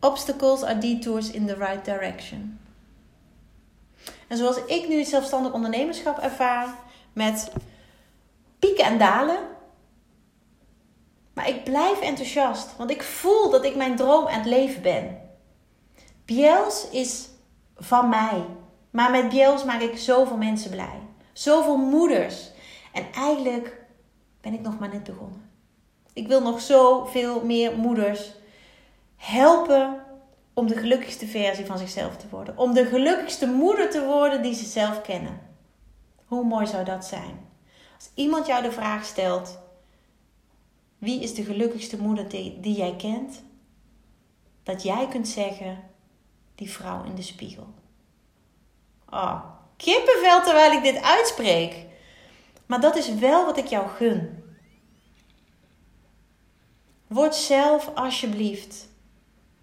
Obstacles 0.00 0.62
are 0.62 0.79
detours 0.79 1.31
in 1.31 1.46
the 1.46 1.55
right 1.55 1.85
direction. 1.85 2.59
En 4.29 4.37
zoals 4.37 4.64
ik 4.66 4.88
nu 4.88 4.98
het 4.98 5.09
zelfstandig 5.09 5.53
ondernemerschap 5.53 6.18
ervaar 6.18 6.68
met 7.12 7.53
pieken 8.64 8.85
en 8.85 8.98
dalen, 8.98 9.38
maar 11.35 11.48
ik 11.48 11.64
blijf 11.64 12.00
enthousiast, 12.00 12.77
want 12.77 12.90
ik 12.90 13.03
voel 13.03 13.50
dat 13.50 13.64
ik 13.64 13.77
mijn 13.77 13.96
droom 13.96 14.27
aan 14.27 14.38
het 14.38 14.46
leven 14.46 14.83
ben. 14.83 15.20
Biels 16.24 16.88
is 16.90 17.29
van 17.77 18.09
mij. 18.09 18.44
Maar 18.90 19.11
met 19.11 19.29
Biels 19.29 19.64
maak 19.64 19.81
ik 19.81 19.98
zoveel 19.98 20.37
mensen 20.37 20.70
blij. 20.70 20.98
Zoveel 21.33 21.77
moeders. 21.77 22.50
En 22.92 23.12
eigenlijk 23.12 23.85
ben 24.40 24.53
ik 24.53 24.61
nog 24.61 24.79
maar 24.79 24.88
net 24.88 25.05
begonnen. 25.05 25.50
Ik 26.12 26.29
wil 26.29 26.42
nog 26.42 26.61
zoveel 26.61 27.44
meer 27.44 27.77
moeders 27.77 28.33
helpen 29.16 30.03
om 30.55 30.66
de 30.66 30.77
gelukkigste 30.77 31.27
versie 31.27 31.66
van 31.66 31.79
zichzelf 31.79 32.16
te 32.16 32.29
worden. 32.31 32.59
Om 32.59 32.74
de 32.74 32.85
gelukkigste 32.85 33.46
moeder 33.46 33.90
te 33.90 34.05
worden 34.05 34.42
die 34.42 34.55
ze 34.55 34.64
zelf 34.64 35.03
kennen. 35.03 35.40
Hoe 36.24 36.44
mooi 36.44 36.66
zou 36.66 36.85
dat 36.85 37.05
zijn? 37.05 37.53
Iemand 38.14 38.47
jou 38.47 38.62
de 38.62 38.73
vraag 38.73 39.05
stelt: 39.05 39.59
wie 40.99 41.23
is 41.23 41.35
de 41.35 41.45
gelukkigste 41.45 41.99
moeder 41.99 42.29
die, 42.29 42.61
die 42.61 42.77
jij 42.77 42.97
kent? 42.97 43.43
Dat 44.62 44.83
jij 44.83 45.09
kunt 45.09 45.29
zeggen, 45.29 45.90
die 46.55 46.71
vrouw 46.71 47.05
in 47.05 47.14
de 47.14 47.23
spiegel. 47.23 47.67
Oh, 49.11 49.45
kippenvel 49.77 50.43
terwijl 50.43 50.73
ik 50.73 50.83
dit 50.83 51.03
uitspreek. 51.03 51.87
Maar 52.67 52.81
dat 52.81 52.97
is 52.97 53.14
wel 53.14 53.45
wat 53.45 53.57
ik 53.57 53.67
jou 53.67 53.88
gun. 53.88 54.45
Word 57.07 57.35
zelf 57.35 57.90
alsjeblieft 57.95 58.88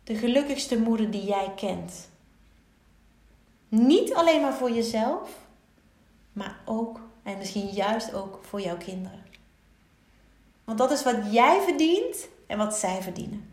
de 0.03 0.15
gelukkigste 0.15 0.79
moeder 0.79 1.11
die 1.11 1.23
jij 1.23 1.51
kent. 1.55 2.09
Niet 3.67 4.13
alleen 4.13 4.41
maar 4.41 4.53
voor 4.53 4.71
jezelf, 4.71 5.29
maar 6.33 6.61
ook 6.65 6.99
en 7.23 7.37
misschien 7.37 7.67
juist 7.67 8.13
ook 8.13 8.39
voor 8.41 8.61
jouw 8.61 8.77
kinderen. 8.77 9.25
Want 10.63 10.77
dat 10.77 10.91
is 10.91 11.03
wat 11.03 11.33
jij 11.33 11.61
verdient 11.61 12.27
en 12.47 12.57
wat 12.57 12.75
zij 12.75 13.01
verdienen. 13.01 13.49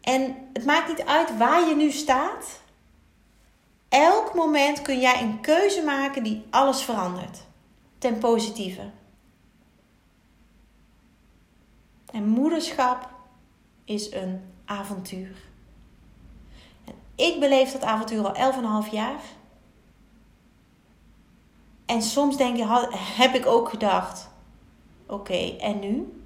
En 0.00 0.36
het 0.52 0.64
maakt 0.64 0.88
niet 0.88 1.06
uit 1.06 1.36
waar 1.36 1.68
je 1.68 1.74
nu 1.74 1.90
staat. 1.90 2.60
Elk 3.88 4.34
moment 4.34 4.82
kun 4.82 5.00
jij 5.00 5.22
een 5.22 5.40
keuze 5.40 5.82
maken 5.82 6.22
die 6.22 6.44
alles 6.50 6.82
verandert. 6.82 7.42
Ten 7.98 8.18
positieve. 8.18 8.90
En 12.12 12.28
moederschap 12.28 13.08
is 13.84 14.12
een 14.12 14.40
avontuur. 14.64 15.36
En 16.84 16.94
ik 17.14 17.40
beleef 17.40 17.72
dat 17.72 17.82
avontuur 17.82 18.32
al 18.32 18.84
11,5 18.84 18.90
jaar. 18.90 19.20
En 21.86 22.02
soms 22.02 22.36
denk 22.36 22.56
ik, 22.56 22.66
heb 22.94 23.34
ik 23.34 23.46
ook 23.46 23.68
gedacht: 23.68 24.28
Oké, 25.06 25.56
en 25.56 25.78
nu? 25.78 26.22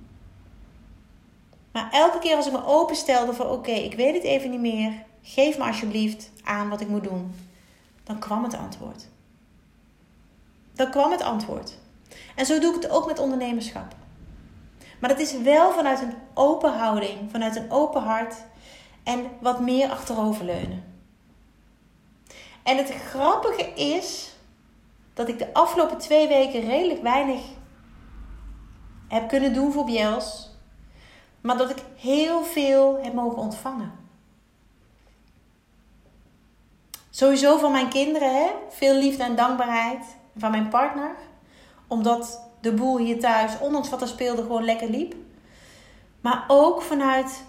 Maar 1.73 1.89
elke 1.91 2.19
keer 2.19 2.37
als 2.37 2.47
ik 2.47 2.53
me 2.53 2.65
openstelde 2.65 3.33
van 3.33 3.47
oké, 3.47 3.71
ik 3.71 3.95
weet 3.95 4.15
het 4.15 4.23
even 4.23 4.51
niet 4.51 4.61
meer. 4.61 4.93
Geef 5.23 5.59
me 5.59 5.65
alsjeblieft 5.65 6.31
aan 6.45 6.69
wat 6.69 6.81
ik 6.81 6.89
moet 6.89 7.05
doen. 7.05 7.35
Dan 8.05 8.19
kwam 8.19 8.45
het 8.45 8.55
antwoord. 8.55 9.09
Dan 10.73 10.91
kwam 10.91 11.11
het 11.11 11.23
antwoord. 11.23 11.79
En 12.35 12.47
zo 12.47 12.59
doe 12.59 12.75
ik 12.75 12.83
het 12.83 12.91
ook 12.91 13.07
met 13.07 13.19
ondernemerschap. 13.19 13.95
Maar 15.01 15.11
dat 15.11 15.19
is 15.19 15.41
wel 15.41 15.73
vanuit 15.73 16.01
een 16.01 16.15
open 16.35 16.73
houding, 16.73 17.31
vanuit 17.31 17.57
een 17.57 17.71
open 17.71 18.03
hart 18.03 18.35
en 19.03 19.31
wat 19.41 19.61
meer 19.61 19.91
achteroverleunen. 19.91 20.85
En 22.63 22.77
het 22.77 22.91
grappige 22.91 23.65
is 23.75 24.33
dat 25.19 25.29
ik 25.29 25.39
de 25.39 25.55
afgelopen 25.55 25.99
twee 25.99 26.29
weken 26.29 26.61
redelijk 26.61 27.03
weinig 27.03 27.41
heb 29.09 29.29
kunnen 29.29 29.55
doen 29.55 29.73
voor 29.73 29.85
Biels. 29.85 30.51
Maar 31.41 31.57
dat 31.57 31.71
ik 31.71 31.83
heel 31.97 32.45
veel 32.45 32.99
heb 33.03 33.13
mogen 33.13 33.39
ontvangen. 33.39 33.93
Sowieso 37.11 37.59
van 37.59 37.73
mijn 37.73 37.89
kinderen, 37.89 38.35
hè? 38.35 38.51
veel 38.69 38.95
liefde 38.95 39.23
en 39.23 39.37
dankbaarheid. 39.37 40.05
Van 40.37 40.51
mijn 40.51 40.69
partner, 40.69 41.15
omdat 41.87 42.43
de 42.61 42.73
boel 42.73 42.99
hier 42.99 43.21
thuis, 43.21 43.59
ondanks 43.61 43.89
wat 43.89 44.01
er 44.01 44.09
speelde, 44.09 44.43
gewoon 44.43 44.65
lekker 44.65 44.91
liep. 44.91 45.15
Maar 46.21 46.45
ook 46.49 46.83
vanuit 46.83 47.45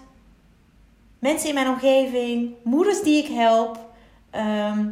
mensen 1.18 1.48
in 1.48 1.54
mijn 1.54 1.68
omgeving, 1.68 2.54
moeders 2.62 3.02
die 3.02 3.24
ik 3.24 3.28
help. 3.34 3.78
Ehm, 4.30 4.86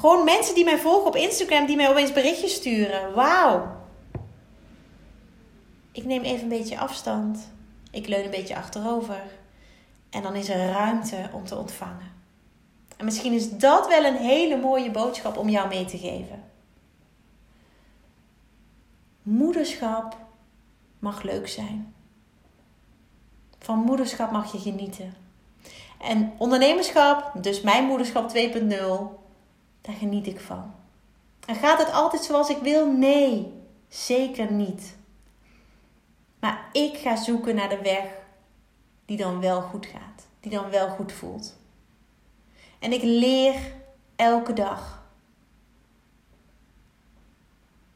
gewoon 0.00 0.24
mensen 0.24 0.54
die 0.54 0.64
mij 0.64 0.78
volgen 0.78 1.06
op 1.06 1.16
Instagram, 1.16 1.66
die 1.66 1.76
mij 1.76 1.90
opeens 1.90 2.12
berichtjes 2.12 2.54
sturen. 2.54 3.14
Wauw. 3.14 3.78
Ik 5.92 6.04
neem 6.04 6.22
even 6.22 6.42
een 6.42 6.48
beetje 6.48 6.78
afstand. 6.78 7.52
Ik 7.90 8.06
leun 8.08 8.24
een 8.24 8.30
beetje 8.30 8.56
achterover. 8.56 9.22
En 10.10 10.22
dan 10.22 10.34
is 10.34 10.48
er 10.48 10.70
ruimte 10.70 11.30
om 11.32 11.44
te 11.44 11.56
ontvangen. 11.56 12.12
En 12.96 13.04
misschien 13.04 13.32
is 13.32 13.50
dat 13.50 13.88
wel 13.88 14.04
een 14.04 14.16
hele 14.16 14.56
mooie 14.56 14.90
boodschap 14.90 15.36
om 15.36 15.48
jou 15.48 15.68
mee 15.68 15.84
te 15.84 15.98
geven. 15.98 16.44
Moederschap 19.22 20.16
mag 20.98 21.22
leuk 21.22 21.48
zijn. 21.48 21.94
Van 23.58 23.78
moederschap 23.78 24.30
mag 24.30 24.52
je 24.52 24.58
genieten. 24.58 25.14
En 25.98 26.32
ondernemerschap, 26.38 27.32
dus 27.42 27.60
mijn 27.60 27.84
moederschap 27.84 28.32
2.0, 28.36 29.20
daar 29.80 29.94
geniet 29.94 30.26
ik 30.26 30.40
van. 30.40 30.74
En 31.46 31.54
gaat 31.54 31.78
het 31.78 31.92
altijd 31.92 32.24
zoals 32.24 32.48
ik 32.48 32.58
wil? 32.58 32.92
Nee, 32.92 33.52
zeker 33.88 34.52
niet. 34.52 34.96
Maar 36.40 36.68
ik 36.72 36.96
ga 36.96 37.16
zoeken 37.16 37.54
naar 37.54 37.68
de 37.68 37.82
weg 37.82 38.04
die 39.04 39.16
dan 39.16 39.40
wel 39.40 39.62
goed 39.62 39.86
gaat, 39.86 40.26
die 40.40 40.50
dan 40.50 40.70
wel 40.70 40.88
goed 40.88 41.12
voelt. 41.12 41.58
En 42.78 42.92
ik 42.92 43.02
leer 43.02 43.74
elke 44.16 44.52
dag. 44.52 45.02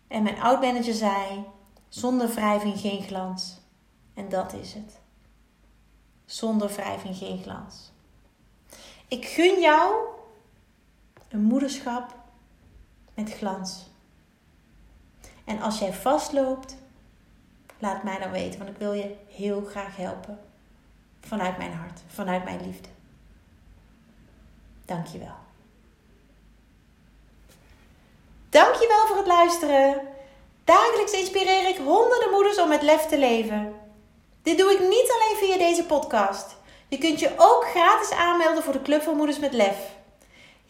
En 0.08 0.22
mijn 0.22 0.40
oud-manager 0.40 0.94
zei: 0.94 1.44
zonder 1.88 2.28
wrijving 2.28 2.78
geen 2.78 3.02
glans. 3.02 3.60
En 4.14 4.28
dat 4.28 4.52
is 4.52 4.72
het. 4.72 5.00
Zonder 6.24 6.68
wrijving 6.68 7.16
geen 7.16 7.42
glans. 7.42 7.92
Ik 9.08 9.24
gun 9.24 9.60
jou 9.60 9.94
een 11.34 11.42
moederschap 11.42 12.14
met 13.14 13.32
glans. 13.32 13.86
En 15.44 15.60
als 15.60 15.78
jij 15.78 15.92
vastloopt, 15.92 16.76
laat 17.78 18.02
mij 18.02 18.18
dan 18.18 18.30
weten, 18.30 18.58
want 18.58 18.70
ik 18.70 18.76
wil 18.76 18.92
je 18.92 19.14
heel 19.28 19.64
graag 19.64 19.96
helpen. 19.96 20.40
Vanuit 21.20 21.58
mijn 21.58 21.72
hart, 21.72 22.00
vanuit 22.06 22.44
mijn 22.44 22.66
liefde. 22.66 22.88
Dankjewel. 24.84 25.36
Dankjewel 28.48 29.06
voor 29.06 29.16
het 29.16 29.26
luisteren. 29.26 30.00
Dagelijks 30.64 31.12
inspireer 31.12 31.68
ik 31.68 31.76
honderden 31.76 32.30
moeders 32.30 32.58
om 32.58 32.68
met 32.68 32.82
lef 32.82 33.06
te 33.06 33.18
leven. 33.18 33.74
Dit 34.42 34.58
doe 34.58 34.72
ik 34.72 34.80
niet 34.80 35.12
alleen 35.12 35.36
via 35.36 35.66
deze 35.66 35.84
podcast. 35.84 36.56
Je 36.88 36.98
kunt 36.98 37.20
je 37.20 37.34
ook 37.36 37.64
gratis 37.64 38.10
aanmelden 38.10 38.62
voor 38.62 38.72
de 38.72 38.82
Club 38.82 39.02
van 39.02 39.16
Moeders 39.16 39.38
met 39.38 39.52
Lef. 39.52 40.02